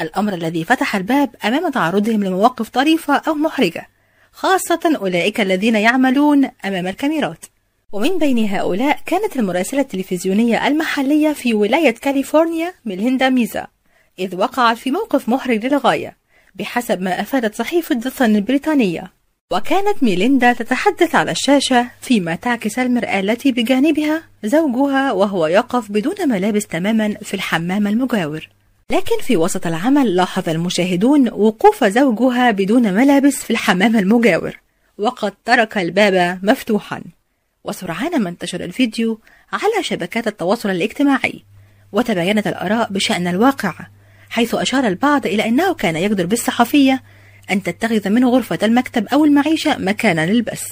الأمر 0.00 0.34
الذي 0.34 0.64
فتح 0.64 0.96
الباب 0.96 1.30
أمام 1.44 1.70
تعرضهم 1.70 2.24
لمواقف 2.24 2.68
طريفة 2.68 3.22
أو 3.28 3.34
محرجة. 3.34 3.88
خاصة 4.32 4.96
أولئك 5.00 5.40
الذين 5.40 5.74
يعملون 5.74 6.50
أمام 6.64 6.86
الكاميرات. 6.86 7.44
ومن 7.92 8.18
بين 8.18 8.48
هؤلاء 8.48 8.98
كانت 9.06 9.36
المراسلة 9.36 9.80
التلفزيونية 9.80 10.66
المحلية 10.66 11.32
في 11.32 11.54
ولاية 11.54 11.90
كاليفورنيا 11.90 12.74
ميليندا 12.84 13.28
ميزا 13.28 13.66
إذ 14.18 14.36
وقعت 14.36 14.76
في 14.76 14.90
موقف 14.90 15.28
محرج 15.28 15.66
للغاية 15.66 16.16
بحسب 16.54 17.00
ما 17.00 17.20
أفادت 17.20 17.54
صحيفة 17.54 18.00
صن 18.16 18.36
البريطانية. 18.36 19.12
وكانت 19.52 20.02
ميليندا 20.02 20.52
تتحدث 20.52 21.14
على 21.14 21.30
الشاشة 21.30 21.90
فيما 22.00 22.34
تعكس 22.34 22.78
المرآة 22.78 23.20
التي 23.20 23.52
بجانبها 23.52 24.22
زوجها 24.44 25.12
وهو 25.12 25.46
يقف 25.46 25.92
بدون 25.92 26.28
ملابس 26.28 26.66
تماما 26.66 27.14
في 27.22 27.34
الحمام 27.34 27.86
المجاور. 27.86 28.48
لكن 28.92 29.20
في 29.22 29.36
وسط 29.36 29.66
العمل 29.66 30.16
لاحظ 30.16 30.48
المشاهدون 30.48 31.28
وقوف 31.28 31.84
زوجها 31.84 32.50
بدون 32.50 32.94
ملابس 32.94 33.36
في 33.36 33.50
الحمام 33.50 33.96
المجاور 33.96 34.60
وقد 34.98 35.32
ترك 35.44 35.78
الباب 35.78 36.38
مفتوحا. 36.42 37.02
وسرعان 37.64 38.22
ما 38.22 38.28
انتشر 38.28 38.64
الفيديو 38.64 39.20
على 39.52 39.82
شبكات 39.82 40.26
التواصل 40.26 40.70
الاجتماعي 40.70 41.44
وتباينت 41.92 42.46
الآراء 42.46 42.92
بشأن 42.92 43.26
الواقع 43.26 43.74
حيث 44.30 44.54
أشار 44.54 44.86
البعض 44.86 45.26
إلى 45.26 45.48
أنه 45.48 45.74
كان 45.74 45.96
يقدر 45.96 46.26
بالصحفية 46.26 47.02
أن 47.50 47.62
تتخذ 47.62 48.08
من 48.08 48.24
غرفة 48.24 48.58
المكتب 48.62 49.06
أو 49.06 49.24
المعيشة 49.24 49.78
مكانا 49.78 50.26
للبث 50.26 50.68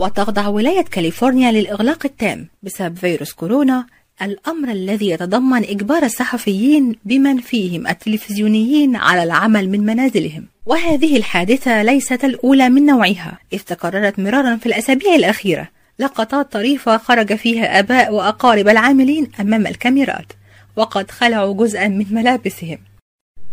وتخضع 0.00 0.48
ولاية 0.48 0.84
كاليفورنيا 0.84 1.52
للإغلاق 1.52 2.06
التام 2.06 2.48
بسبب 2.62 2.96
فيروس 2.96 3.32
كورونا 3.32 3.86
الأمر 4.22 4.72
الذي 4.72 5.10
يتضمن 5.10 5.64
إجبار 5.64 6.02
الصحفيين 6.02 6.94
بمن 7.04 7.38
فيهم 7.38 7.86
التلفزيونيين 7.86 8.96
على 8.96 9.22
العمل 9.22 9.68
من 9.68 9.80
منازلهم. 9.80 10.46
وهذه 10.66 11.16
الحادثة 11.16 11.82
ليست 11.82 12.24
الأولى 12.24 12.68
من 12.68 12.86
نوعها. 12.86 13.38
إذ 13.52 13.58
تكررت 13.58 14.18
مرارا 14.18 14.56
في 14.56 14.66
الأسابيع 14.66 15.14
الأخيرة 15.14 15.68
لقطات 15.98 16.52
طريفة 16.52 16.96
خرج 16.96 17.34
فيها 17.34 17.78
آباء 17.78 18.12
وأقارب 18.12 18.68
العاملين 18.68 19.30
أمام 19.40 19.66
الكاميرات 19.66 20.32
وقد 20.76 21.10
خلعوا 21.10 21.54
جزءا 21.54 21.88
من 21.88 22.06
ملابسهم. 22.10 22.78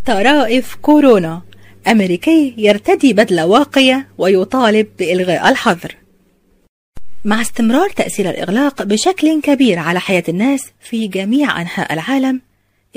طرائف 0.05 0.75
كورونا. 0.75 1.41
أمريكي 1.87 2.53
يرتدي 2.57 3.13
بدلة 3.13 3.45
واقية 3.45 4.07
ويطالب 4.17 4.87
بإلغاء 4.99 5.49
الحظر. 5.49 5.95
مع 7.25 7.41
استمرار 7.41 7.89
تأثير 7.89 8.29
الإغلاق 8.29 8.83
بشكل 8.83 9.41
كبير 9.41 9.79
على 9.79 9.99
حياة 9.99 10.23
الناس 10.29 10.71
في 10.81 11.07
جميع 11.07 11.61
أنحاء 11.61 11.93
العالم 11.93 12.41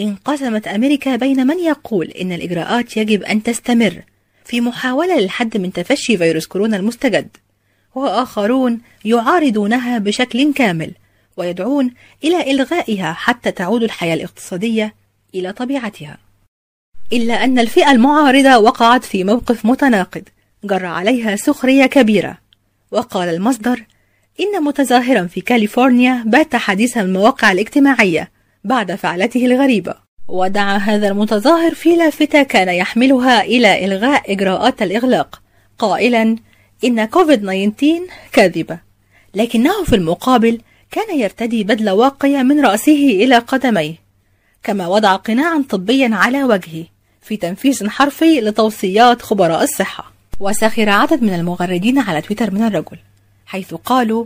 انقسمت 0.01 0.69
أمريكا 0.69 1.17
بين 1.17 1.47
من 1.47 1.59
يقول 1.59 2.07
إن 2.07 2.33
الإجراءات 2.33 2.97
يجب 2.97 3.23
أن 3.23 3.43
تستمر 3.43 4.03
في 4.45 4.61
محاولة 4.61 5.21
للحد 5.21 5.57
من 5.57 5.73
تفشي 5.73 6.17
فيروس 6.17 6.47
كورونا 6.47 6.77
المستجد 6.77 7.29
وآخرون 7.95 8.81
يعارضونها 9.05 9.99
بشكل 9.99 10.53
كامل 10.55 10.93
ويدعون 11.37 11.95
إلى 12.25 12.51
إلغائها 12.51 13.13
حتى 13.13 13.51
تعود 13.51 13.83
الحياة 13.83 14.15
الاقتصادية 14.15 14.95
إلى 15.35 15.53
طبيعتها. 15.53 16.19
إلا 17.13 17.45
أن 17.45 17.59
الفئة 17.59 17.91
المعارضة 17.91 18.59
وقعت 18.59 19.05
في 19.05 19.25
موقف 19.25 19.67
متناقض 19.67 20.23
جرى 20.65 20.87
عليها 20.87 21.37
سخرية 21.37 21.87
كبيرة 21.87 22.39
وقال 22.91 23.29
المصدر 23.29 23.85
إن 24.41 24.65
متظاهرا 24.65 25.27
في 25.27 25.41
كاليفورنيا 25.41 26.23
بات 26.27 26.57
حديث 26.57 26.99
المواقع 26.99 27.53
الاجتماعية 27.53 28.31
بعد 28.65 28.95
فعلته 28.95 29.47
الغريبة. 29.47 29.95
ودعا 30.29 30.77
هذا 30.77 31.09
المتظاهر 31.09 31.75
في 31.75 31.97
لافتة 31.97 32.43
كان 32.43 32.69
يحملها 32.69 33.43
إلى 33.43 33.85
إلغاء 33.85 34.33
إجراءات 34.33 34.83
الإغلاق 34.83 35.43
قائلا 35.79 36.37
إن 36.85 37.05
كوفيد 37.05 37.73
19 37.77 38.01
كاذبة. 38.33 38.79
لكنه 39.35 39.85
في 39.85 39.97
المقابل 39.97 40.61
كان 40.91 41.19
يرتدي 41.19 41.65
بدلة 41.65 41.95
واقية 41.95 42.43
من 42.43 42.67
رأسه 42.67 43.23
إلى 43.23 43.39
قدميه 43.39 43.95
كما 44.63 44.87
وضع 44.87 45.17
قناعا 45.17 45.65
طبيا 45.69 46.11
على 46.13 46.45
وجهه 46.45 46.85
في 47.23 47.37
تنفيذ 47.37 47.89
حرفي 47.89 48.41
لتوصيات 48.41 49.23
خبراء 49.23 49.63
الصحة. 49.63 50.13
وسخر 50.41 50.89
عدد 50.89 51.23
من 51.23 51.35
المغردين 51.35 51.99
على 51.99 52.23
تويتر 52.23 52.51
من 52.51 52.63
الرجل. 52.63 52.99
حيث 53.47 53.75
قالوا 53.75 54.25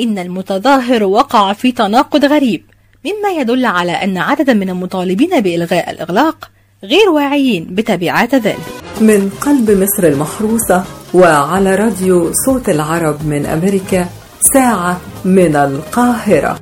إن 0.00 0.18
المتظاهر 0.18 1.04
وقع 1.04 1.52
في 1.52 1.72
تناقض 1.72 2.24
غريب 2.24 2.62
مما 3.04 3.40
يدل 3.40 3.64
على 3.66 3.92
أن 3.92 4.18
عددا 4.18 4.52
من 4.52 4.68
المطالبين 4.68 5.40
بإلغاء 5.40 5.90
الإغلاق 5.90 6.50
غير 6.84 7.08
واعيين 7.10 7.74
بتبعات 7.74 8.34
ذلك. 8.34 8.66
من 9.00 9.30
قلب 9.40 9.70
مصر 9.70 10.04
المحروسة 10.04 10.84
وعلى 11.14 11.74
راديو 11.74 12.32
صوت 12.46 12.68
العرب 12.68 13.26
من 13.26 13.46
أمريكا 13.46 14.08
ساعة 14.54 15.00
من 15.24 15.56
القاهرة. 15.56 16.60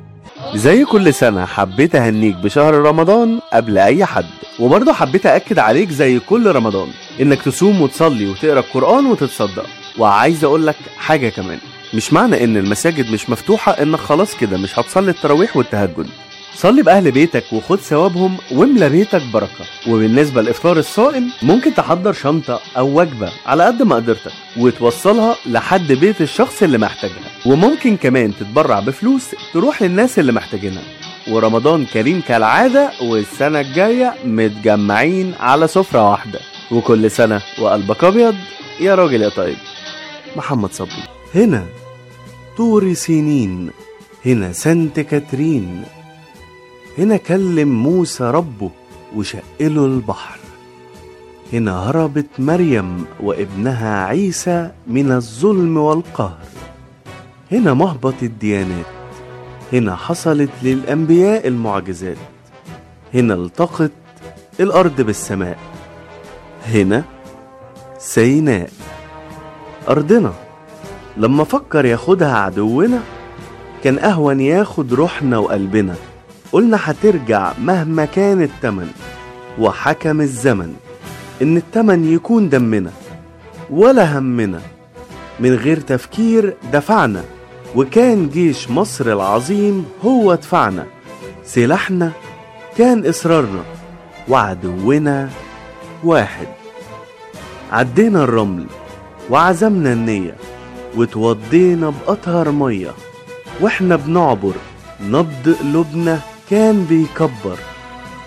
زي 0.55 0.85
كل 0.85 1.13
سنة 1.13 1.45
حبيت 1.45 1.95
أهنيك 1.95 2.35
بشهر 2.35 2.73
رمضان 2.73 3.39
قبل 3.53 3.77
أي 3.77 4.05
حد 4.05 4.25
وبرضه 4.59 4.93
حبيت 4.93 5.25
أكد 5.25 5.59
عليك 5.59 5.89
زي 5.89 6.19
كل 6.19 6.51
رمضان 6.51 6.87
إنك 7.21 7.41
تصوم 7.41 7.81
وتصلي 7.81 8.27
وتقرأ 8.29 8.59
القرآن 8.59 9.05
وتتصدق 9.05 9.65
وعايز 9.97 10.43
أقول 10.43 10.67
لك 10.67 10.75
حاجة 10.97 11.29
كمان. 11.29 11.59
مش 11.93 12.13
معنى 12.13 12.43
إن 12.43 12.57
المساجد 12.57 13.11
مش 13.11 13.29
مفتوحة 13.29 13.71
إنك 13.71 13.99
خلاص 13.99 14.35
كده 14.37 14.57
مش 14.57 14.79
هتصلي 14.79 15.11
التراويح 15.11 15.57
والتهجد. 15.57 16.07
صلي 16.55 16.81
بأهل 16.83 17.11
بيتك 17.11 17.43
وخد 17.53 17.79
ثوابهم 17.79 18.37
واملى 18.51 18.89
بيتك 18.89 19.21
بركة. 19.33 19.65
وبالنسبة 19.87 20.41
لإفطار 20.41 20.77
الصائم 20.77 21.31
ممكن 21.41 21.73
تحضر 21.73 22.13
شنطة 22.13 22.59
أو 22.77 22.99
وجبة 22.99 23.31
على 23.45 23.63
قد 23.65 23.83
ما 23.83 23.95
قدرتك 23.95 24.31
وتوصلها 24.57 25.35
لحد 25.45 25.91
بيت 25.91 26.21
الشخص 26.21 26.63
اللي 26.63 26.77
محتاجها. 26.77 27.31
وممكن 27.45 27.97
كمان 27.97 28.33
تتبرع 28.39 28.79
بفلوس 28.79 29.23
تروح 29.53 29.81
للناس 29.81 30.19
اللي 30.19 30.31
محتاجينها. 30.31 30.83
ورمضان 31.27 31.85
كريم 31.85 32.21
كالعادة 32.27 32.91
والسنة 33.01 33.59
الجاية 33.59 34.13
متجمعين 34.25 35.33
على 35.39 35.67
سفرة 35.67 36.09
واحدة. 36.09 36.39
وكل 36.71 37.11
سنة 37.11 37.41
وقلبك 37.59 38.03
أبيض 38.03 38.35
يا 38.79 38.95
راجل 38.95 39.21
يا 39.21 39.29
طيب. 39.29 39.57
محمد 40.35 40.73
صبري. 40.73 41.03
هنا. 41.35 41.80
طور 42.57 42.93
سنين 42.93 43.69
هنا 44.25 44.51
سانت 44.51 44.99
كاترين. 44.99 45.83
هنا 46.97 47.17
كلم 47.17 47.83
موسى 47.83 48.23
ربه 48.23 48.71
وشقله 49.15 49.85
البحر. 49.85 50.39
هنا 51.53 51.89
هربت 51.89 52.27
مريم 52.39 53.05
وابنها 53.19 54.05
عيسى 54.05 54.71
من 54.87 55.11
الظلم 55.11 55.77
والقهر. 55.77 56.37
هنا 57.51 57.73
مهبط 57.73 58.23
الديانات. 58.23 58.85
هنا 59.73 59.95
حصلت 59.95 60.49
للأنبياء 60.63 61.47
المعجزات. 61.47 62.17
هنا 63.13 63.33
التقت 63.33 63.91
الأرض 64.59 65.01
بالسماء. 65.01 65.59
هنا 66.65 67.03
سيناء 67.99 68.69
أرضنا. 69.89 70.33
لما 71.17 71.43
فكر 71.43 71.85
ياخدها 71.85 72.37
عدونا 72.37 72.99
كان 73.83 73.99
أهون 73.99 74.39
ياخد 74.39 74.93
روحنا 74.93 75.37
وقلبنا. 75.37 75.95
قلنا 76.51 76.77
هترجع 76.81 77.53
مهما 77.61 78.05
كان 78.05 78.41
التمن 78.41 78.91
وحكم 79.59 80.21
الزمن 80.21 80.73
إن 81.41 81.57
التمن 81.57 82.13
يكون 82.13 82.49
دمنا 82.49 82.91
ولا 83.69 84.19
همنا. 84.19 84.61
من 85.39 85.55
غير 85.55 85.79
تفكير 85.79 86.55
دفعنا 86.73 87.23
وكان 87.75 88.29
جيش 88.29 88.69
مصر 88.69 89.05
العظيم 89.05 89.85
هو 90.05 90.35
دفعنا. 90.35 90.85
سلاحنا 91.45 92.11
كان 92.77 93.05
إصرارنا 93.05 93.63
وعدونا 94.29 95.29
واحد. 96.03 96.47
عدينا 97.71 98.23
الرمل 98.23 98.65
وعزمنا 99.29 99.93
النية. 99.93 100.35
وتوضينا 100.95 101.89
بأطهر 101.89 102.51
مية. 102.51 102.93
وإحنا 103.61 103.95
بنعبر 103.95 104.53
نبض 105.01 105.55
قلوبنا 105.59 106.19
كان 106.49 106.85
بيكبر. 106.85 107.57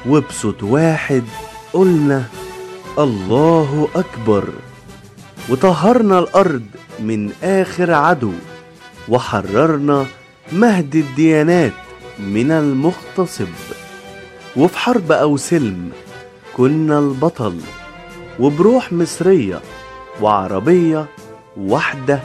وبصوت 0.09 0.63
واحد 0.63 1.25
قلنا 1.73 2.25
الله 2.99 3.89
أكبر. 3.97 4.49
وطهرنا 5.51 6.19
الأرض 6.19 6.67
من 7.01 7.33
آخر 7.43 7.93
عدو. 7.93 8.33
وحررنا 9.09 10.07
مهد 10.53 10.95
الديانات 10.95 11.73
من 12.19 12.51
المغتصب. 12.51 13.49
وفي 14.57 14.79
حرب 14.79 15.13
أو 15.13 15.37
سلم 15.37 15.91
كنا 16.57 16.99
البطل. 16.99 17.61
وبروح 18.41 18.93
مصرية 18.93 19.61
وعربية 20.21 21.07
واحدة 21.57 22.21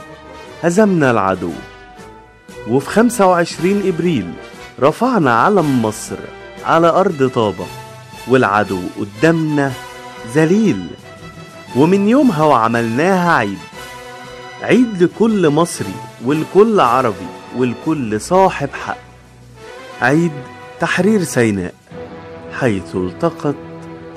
هزمنا 0.62 1.10
العدو. 1.10 1.52
وفي 2.68 2.90
25 2.90 3.82
إبريل 3.86 4.32
رفعنا 4.80 5.42
علم 5.42 5.82
مصر 5.82 6.16
على 6.64 6.88
أرض 6.88 7.30
طابة 7.34 7.66
والعدو 8.28 8.80
قدامنا 8.98 9.72
ذليل. 10.34 10.86
ومن 11.76 12.08
يومها 12.08 12.44
وعملناها 12.44 13.32
عيد 13.32 13.58
عيد 14.62 15.02
لكل 15.02 15.48
مصري 15.48 15.94
ولكل 16.24 16.80
عربي 16.80 17.30
ولكل 17.56 18.20
صاحب 18.20 18.68
حق. 18.86 18.96
عيد 20.02 20.32
تحرير 20.80 21.22
سيناء 21.22 21.74
حيث 22.60 22.96
التقت 22.96 23.56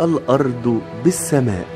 الأرض 0.01 0.82
بالسماء. 1.03 1.67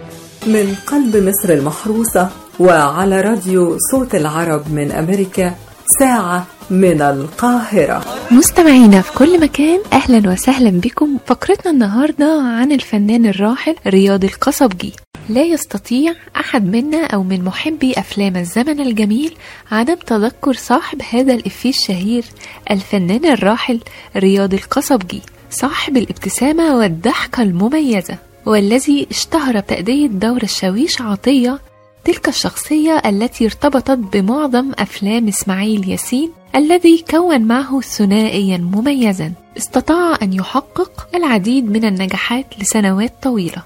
من 0.47 0.75
قلب 0.88 1.17
مصر 1.17 1.53
المحروسة 1.53 2.30
وعلى 2.60 3.22
راديو 3.22 3.78
صوت 3.91 4.15
العرب 4.15 4.74
من 4.74 4.91
أمريكا 4.91 5.56
ساعة 6.00 6.48
من 6.70 7.02
القاهرة. 7.02 8.06
مستمعينا 8.32 9.02
في 9.02 9.13
كل 9.13 9.41
مكان 9.41 9.80
أهلا 9.93 10.32
وسهلا 10.32 10.70
بكم. 10.70 11.17
فقرتنا 11.26 11.72
النهاردة 11.72 12.41
عن 12.41 12.72
الفنان 12.72 13.26
الراحل 13.26 13.76
رياض 13.88 14.24
القصبجي. 14.24 14.93
لا 15.30 15.41
يستطيع 15.41 16.13
أحد 16.36 16.65
منا 16.65 17.06
أو 17.06 17.24
من 17.24 17.43
محبي 17.43 17.93
أفلام 17.98 18.38
الزمن 18.38 18.80
الجميل 18.80 19.36
عدم 19.72 19.96
تذكر 19.96 20.54
صاحب 20.54 21.02
هذا 21.12 21.34
الإفيه 21.34 21.70
الشهير 21.70 22.24
الفنان 22.72 23.26
الراحل 23.26 23.80
رياض 24.15 24.54
القصبجي 24.54 25.22
صاحب 25.52 25.98
الابتسامة 25.98 26.76
والضحكة 26.76 27.43
المميزة 27.43 28.17
والذي 28.46 29.08
اشتهر 29.12 29.60
بتأدية 29.60 30.08
دور 30.08 30.43
الشاويش 30.43 31.02
عطية 31.02 31.60
تلك 32.08 32.28
الشخصية 32.28 33.02
التي 33.06 33.46
ارتبطت 33.46 33.91
بمعظم 33.91 34.72
أفلام 34.80 35.28
إسماعيل 35.28 35.89
ياسين 35.89 36.32
الذي 36.56 37.06
كون 37.10 37.41
معه 37.41 37.82
ثنائيا 37.82 38.58
مميزا. 38.58 39.32
استطاع 39.58 40.17
أن 40.22 40.34
يحقق 40.34 41.08
العديد 41.15 41.72
من 41.72 41.86
النجاحات 41.86 42.46
لسنوات 42.60 43.13
طويلة. 43.22 43.63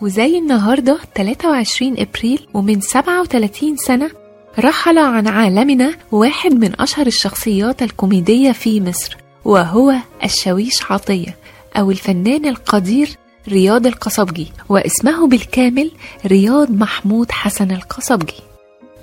وزي 0.00 0.38
النهاردة 0.38 0.98
23 1.14 1.94
إبريل 1.98 2.46
ومن 2.54 2.80
37 2.80 3.76
سنة 3.76 4.10
رحل 4.58 4.98
عن 4.98 5.28
عالمنا 5.28 5.94
واحد 6.12 6.52
من 6.52 6.80
أشهر 6.80 7.06
الشخصيات 7.06 7.82
الكوميدية 7.82 8.52
في 8.52 8.80
مصر 8.80 9.16
وهو 9.44 9.94
الشاويش 10.24 10.82
عطية 10.90 11.36
أو 11.76 11.90
الفنان 11.90 12.46
القدير 12.46 13.16
رياض 13.48 13.86
القصبجي 13.86 14.52
واسمه 14.68 15.28
بالكامل 15.28 15.90
رياض 16.26 16.70
محمود 16.70 17.30
حسن 17.32 17.70
القصبجي. 17.70 18.40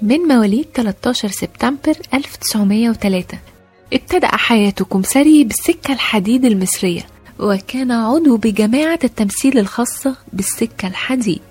من 0.02 0.18
مواليد 0.18 0.66
13 0.74 1.28
سبتمبر 1.28 1.98
1903 2.14 3.38
ابتدأ 3.94 4.28
حياته 4.28 4.86
كمثري 4.86 5.44
بالسكة 5.44 5.94
الحديد 5.94 6.46
المصرية 6.46 7.06
وكان 7.40 7.92
عضو 7.92 8.38
بجماعة 8.38 9.00
التمثيل 9.04 9.58
الخاصة 9.58 10.16
بالسكة 10.34 10.88
الحديد. 10.88 11.42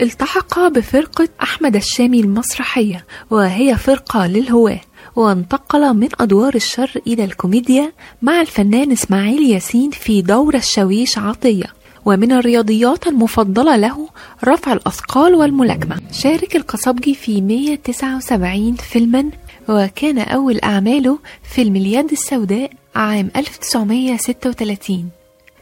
التحق 0.00 0.68
بفرقة 0.68 1.28
أحمد 1.42 1.76
الشامي 1.76 2.20
المسرحية 2.20 3.06
وهي 3.30 3.76
فرقة 3.76 4.26
للهواة 4.26 4.80
وانتقل 5.16 5.94
من 5.94 6.08
أدوار 6.20 6.54
الشر 6.54 6.90
إلى 7.06 7.24
الكوميديا 7.24 7.92
مع 8.22 8.40
الفنان 8.40 8.92
إسماعيل 8.92 9.50
ياسين 9.50 9.90
في 9.90 10.22
دور 10.22 10.54
الشاويش 10.54 11.18
عطية. 11.18 11.66
ومن 12.04 12.32
الرياضيات 12.32 13.06
المفضلة 13.06 13.76
له 13.76 14.08
رفع 14.44 14.72
الأثقال 14.72 15.34
والملاكمة. 15.34 15.96
شارك 16.12 16.56
القصبجي 16.56 17.14
في 17.14 17.40
179 17.40 18.74
فيلما 18.74 19.30
وكان 19.68 20.18
أول 20.18 20.60
أعماله 20.64 21.18
فيلم 21.54 21.76
اليد 21.76 22.12
السوداء 22.12 22.70
عام 22.96 23.30
1936 23.36 25.08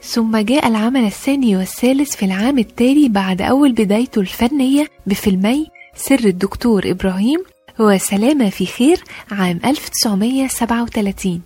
ثم 0.03 0.37
جاء 0.37 0.69
العمل 0.69 1.05
الثاني 1.05 1.57
والثالث 1.57 2.17
في 2.17 2.25
العام 2.25 2.59
التالي 2.59 3.09
بعد 3.09 3.43
أول 3.43 3.73
بدايته 3.73 4.21
الفنية 4.21 4.87
بفيلمي 5.07 5.67
سر 5.97 6.25
الدكتور 6.25 6.91
إبراهيم 6.91 7.45
وسلامة 7.79 8.51
في 8.51 8.67
خير 8.67 9.05
عام 9.31 9.61
1937 9.65 11.41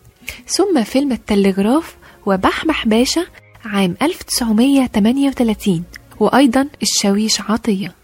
ثم 0.46 0.82
فيلم 0.84 1.12
التلغراف 1.12 1.96
وبحبح 2.26 2.86
باشا 2.86 3.26
عام 3.66 3.96
1938 4.02 5.82
وأيضا 6.20 6.68
الشاويش 6.82 7.40
عطية. 7.40 7.94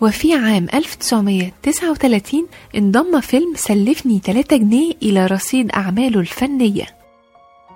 وفي 0.00 0.34
عام 0.34 0.66
1939 0.74 2.46
انضم 2.76 3.20
فيلم 3.20 3.52
سلفني 3.56 4.20
3 4.24 4.56
جنيه 4.56 4.92
إلى 5.02 5.26
رصيد 5.26 5.70
أعماله 5.70 6.20
الفنية. 6.20 6.86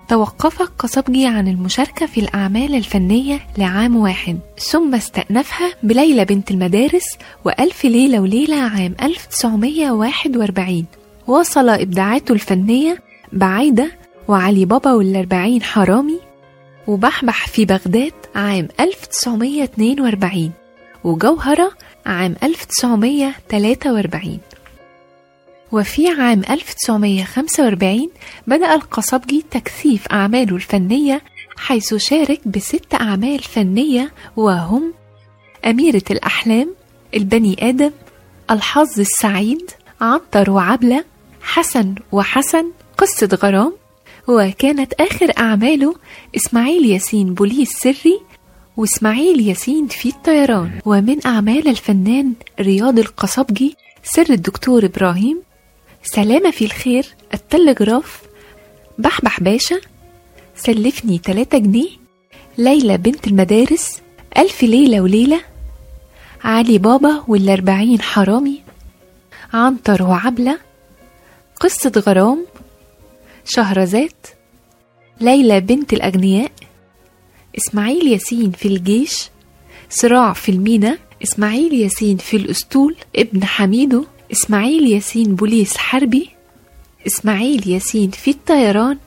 توقف 0.07 0.61
القصبجي 0.61 1.27
عن 1.27 1.47
المشاركة 1.47 2.05
في 2.05 2.19
الأعمال 2.19 2.75
الفنية 2.75 3.39
لعام 3.57 3.95
واحد. 3.95 4.39
ثم 4.57 4.95
استأنفها 4.95 5.73
بليلى 5.83 6.25
بنت 6.25 6.51
المدارس 6.51 7.17
وألف 7.45 7.85
ليلة 7.85 8.19
وليلة 8.19 8.55
عام 8.55 8.95
1941 9.01 10.85
واصل 11.27 11.69
إبداعاته 11.69 12.33
الفنية 12.33 12.97
بعيدة 13.33 13.91
وعلي 14.27 14.65
بابا 14.65 14.93
والأربعين 14.93 15.63
حرامي 15.63 16.19
وبحبح 16.89 17.47
في 17.47 17.65
بغداد 17.65 18.13
عام 18.35 18.67
1942 18.79 20.51
وجوهرة 21.03 21.71
عام 22.05 22.35
1943 22.43 24.39
وفي 25.71 26.07
عام 26.07 26.41
1945 26.49 28.09
بدأ 28.47 28.75
القصبجي 28.75 29.45
تكثيف 29.51 30.07
أعماله 30.07 30.55
الفنية 30.55 31.21
حيث 31.57 31.95
شارك 31.95 32.47
بست 32.47 32.93
أعمال 32.93 33.39
فنية 33.39 34.11
وهم 34.35 34.93
أميرة 35.65 36.03
الأحلام 36.11 36.75
البني 37.13 37.69
آدم 37.69 37.91
الحظ 38.51 38.99
السعيد 38.99 39.71
عنتر 40.01 40.51
وعبلة 40.51 41.03
حسن 41.41 41.95
وحسن 42.11 42.71
قصة 42.97 43.39
غرام 43.43 43.73
وكانت 44.27 44.93
آخر 44.93 45.31
أعماله 45.37 45.95
إسماعيل 46.35 46.85
ياسين 46.85 47.33
بوليس 47.33 47.69
سري 47.69 48.19
وإسماعيل 48.77 49.47
ياسين 49.47 49.87
في 49.87 50.09
الطيران. 50.09 50.79
ومن 50.85 51.25
أعمال 51.25 51.67
الفنان 51.67 52.33
رياض 52.59 52.99
القصبجي 52.99 53.75
سر 54.03 54.25
الدكتور 54.29 54.85
إبراهيم 54.85 55.41
سلامة 56.03 56.51
في 56.51 56.65
الخير 56.65 57.05
التلغراف 57.33 58.21
بحبح 58.97 59.39
باشا 59.39 59.79
سلفني 60.55 61.17
تلاتة 61.17 61.57
جنيه 61.57 61.89
ليلى 62.57 62.97
بنت 62.97 63.27
المدارس 63.27 64.01
ألف 64.37 64.63
ليلة 64.63 65.01
وليلة 65.01 65.41
علي 66.43 66.77
بابا 66.77 67.23
والأربعين 67.27 68.01
حرامي 68.01 68.61
عنتر 69.53 70.03
وعبلة 70.03 70.59
قصة 71.59 71.91
غرام 71.97 72.45
شهرزاد 73.49 74.13
ليلى 75.21 75.61
بنت 75.61 75.93
الأغنياء 75.93 76.51
إسماعيل 77.57 78.07
ياسين 78.07 78.51
في 78.51 78.67
الجيش 78.67 79.29
صراع 79.89 80.33
في 80.33 80.51
المينا 80.51 80.97
إسماعيل 81.23 81.73
ياسين 81.73 82.17
في 82.17 82.37
الأسطول 82.37 82.95
ابن 83.15 83.43
حميدو 83.43 84.05
إسماعيل 84.31 84.87
ياسين 84.87 85.35
بوليس 85.35 85.77
حربي 85.77 86.29
إسماعيل 87.07 87.69
ياسين 87.69 88.11
في 88.11 88.31
الطيران 88.31 88.97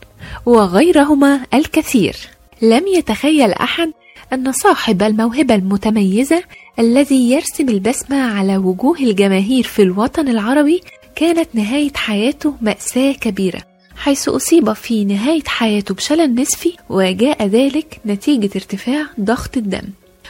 وغيرهما 0.46 1.46
الكثير. 1.54 2.16
لم 2.62 2.86
يتخيل 2.86 3.50
أحد 3.52 3.92
أن 4.32 4.52
صاحب 4.52 5.02
الموهبة 5.02 5.54
المتميزة 5.54 6.42
الذي 6.78 7.30
يرسم 7.30 7.68
البسمة 7.68 8.38
على 8.38 8.56
وجوه 8.56 8.98
الجماهير 8.98 9.64
في 9.64 9.82
الوطن 9.82 10.28
العربي 10.28 10.80
كانت 11.16 11.48
نهاية 11.54 11.92
حياته 11.94 12.54
مأساة 12.60 13.12
كبيرة. 13.12 13.71
حيث 14.02 14.28
أصيب 14.28 14.72
في 14.72 15.04
نهاية 15.04 15.42
حياته 15.46 15.94
بشلل 15.94 16.40
نصفي 16.40 16.72
وجاء 16.88 17.46
ذلك 17.46 18.00
نتيجة 18.06 18.50
ارتفاع 18.56 19.06
ضغط 19.20 19.56
الدم. 19.56 19.82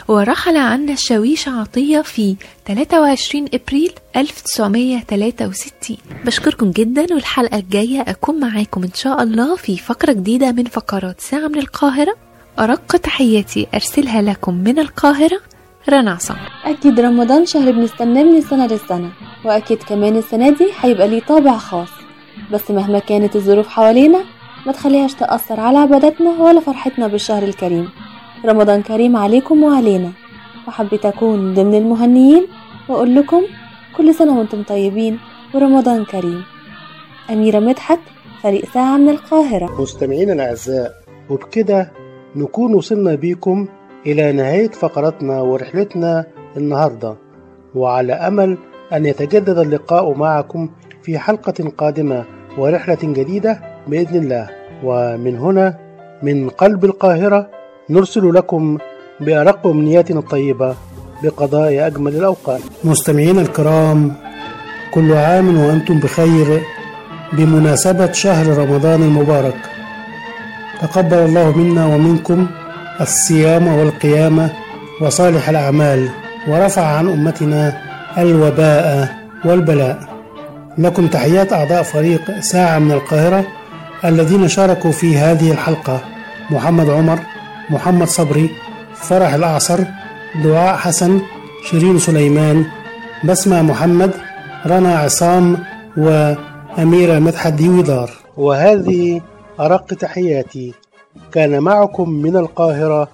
ورحل 0.07 0.57
عنا 0.57 0.93
الشاويش 0.93 1.47
عطية 1.47 2.01
في 2.01 2.35
23 2.67 3.45
أبريل 3.53 3.91
1963 4.15 5.97
بشكركم 6.25 6.71
جدا 6.71 7.05
والحلقة 7.13 7.57
الجاية 7.57 8.01
أكون 8.01 8.39
معاكم 8.39 8.83
إن 8.83 8.93
شاء 8.95 9.23
الله 9.23 9.55
في 9.55 9.77
فقرة 9.77 10.11
جديدة 10.13 10.51
من 10.51 10.63
فقرات 10.63 11.21
ساعة 11.21 11.47
من 11.47 11.57
القاهرة. 11.59 12.15
أرق 12.59 12.85
تحياتي 12.97 13.67
أرسلها 13.73 14.21
لكم 14.21 14.53
من 14.53 14.79
القاهرة 14.79 15.39
رنا 15.89 16.11
عصام. 16.11 16.37
أكيد 16.65 16.99
رمضان 16.99 17.45
شهر 17.45 17.71
بنستناه 17.71 18.23
من 18.23 18.37
السنة 18.37 18.67
للسنة 18.67 19.11
وأكيد 19.45 19.77
كمان 19.83 20.17
السنة 20.17 20.49
دي 20.49 20.67
هيبقى 20.81 21.07
ليه 21.07 21.21
طابع 21.21 21.57
خاص. 21.57 22.02
بس 22.51 22.71
مهما 22.71 22.99
كانت 22.99 23.35
الظروف 23.35 23.67
حوالينا 23.67 24.23
ما 24.65 24.71
تخليهاش 24.71 25.13
تأثر 25.13 25.59
على 25.59 25.77
عباداتنا 25.77 26.29
ولا 26.29 26.59
فرحتنا 26.59 27.07
بالشهر 27.07 27.43
الكريم. 27.43 27.89
رمضان 28.45 28.81
كريم 28.81 29.15
عليكم 29.15 29.63
وعلينا. 29.63 30.11
وحبيت 30.67 31.05
أكون 31.05 31.53
ضمن 31.53 31.75
المهنيين 31.75 32.47
وأقول 32.89 33.15
لكم 33.15 33.41
كل 33.97 34.13
سنة 34.13 34.37
وأنتم 34.37 34.63
طيبين 34.63 35.19
ورمضان 35.53 36.05
كريم. 36.05 36.43
أميرة 37.29 37.59
مدحت 37.59 37.99
فريق 38.43 38.65
ساعة 38.73 38.97
من 38.97 39.09
القاهرة. 39.09 39.81
مستمعينا 39.81 40.33
الأعزاء 40.33 40.93
وبكده 41.29 41.91
نكون 42.35 42.73
وصلنا 42.73 43.15
بيكم 43.15 43.67
إلى 44.05 44.31
نهاية 44.31 44.69
فقرتنا 44.71 45.41
ورحلتنا 45.41 46.25
النهاردة. 46.57 47.15
وعلى 47.75 48.13
أمل 48.13 48.57
أن 48.93 49.05
يتجدد 49.05 49.57
اللقاء 49.57 50.13
معكم 50.13 50.69
في 51.03 51.19
حلقة 51.19 51.71
قادمة 51.77 52.25
ورحلة 52.57 52.97
جديدة 53.03 53.61
بإذن 53.87 54.15
الله. 54.15 54.49
ومن 54.83 55.37
هنا 55.37 55.77
من 56.23 56.49
قلب 56.49 56.85
القاهرة 56.85 57.47
نرسل 57.89 58.33
لكم 58.33 58.77
بأرق 59.19 59.67
أمنياتنا 59.67 60.19
الطيبة 60.19 60.75
بقضاء 61.23 61.87
أجمل 61.87 62.15
الأوقات. 62.15 62.61
مستمعينا 62.83 63.41
الكرام 63.41 64.11
كل 64.93 65.13
عام 65.13 65.57
وأنتم 65.59 65.99
بخير 65.99 66.61
بمناسبة 67.33 68.11
شهر 68.11 68.57
رمضان 68.57 69.03
المبارك. 69.03 69.55
تقبل 70.81 71.17
الله 71.17 71.57
منا 71.57 71.85
ومنكم 71.85 72.47
الصيام 73.01 73.67
والقيام 73.67 74.49
وصالح 75.01 75.49
الأعمال 75.49 76.09
ورفع 76.47 76.85
عن 76.85 77.07
أمتنا 77.09 77.81
الوباء 78.17 79.15
والبلاء. 79.45 80.12
لكم 80.77 81.07
تحيات 81.07 81.53
أعضاء 81.53 81.83
فريق 81.83 82.39
ساعة 82.39 82.79
من 82.79 82.91
القاهرة 82.91 83.47
الذين 84.05 84.47
شاركوا 84.47 84.91
في 84.91 85.17
هذه 85.17 85.51
الحلقة. 85.51 86.01
محمد 86.51 86.89
عمر 86.89 87.19
محمد 87.69 88.07
صبري 88.07 88.49
فرح 88.95 89.33
الأعصر 89.33 89.79
دعاء 90.43 90.77
حسن 90.77 91.21
شيرين 91.69 91.99
سليمان 91.99 92.65
بسمة 93.23 93.61
محمد 93.61 94.11
رنا 94.65 94.97
عصام 94.97 95.57
وأميرة 95.97 97.19
مدحت 97.19 97.53
ديويدار 97.53 98.11
وهذه 98.37 99.21
أرق 99.59 99.85
تحياتي 99.93 100.73
كان 101.31 101.59
معكم 101.59 102.09
من 102.09 102.35
القاهرة 102.37 103.07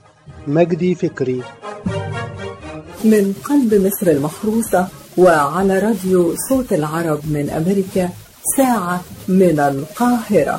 مجدي 0.47 0.95
فكري. 0.95 1.41
من 3.03 3.33
قلب 3.43 3.73
مصر 3.85 4.11
المحروسة 4.11 4.87
وعلى 5.23 5.75
راديو 5.79 6.21
صوت 6.49 6.69
العرب 6.79 7.21
من 7.35 7.45
أمريكا 7.59 8.05
ساعة 8.57 8.97
من 9.27 9.57
القاهرة. 9.71 10.57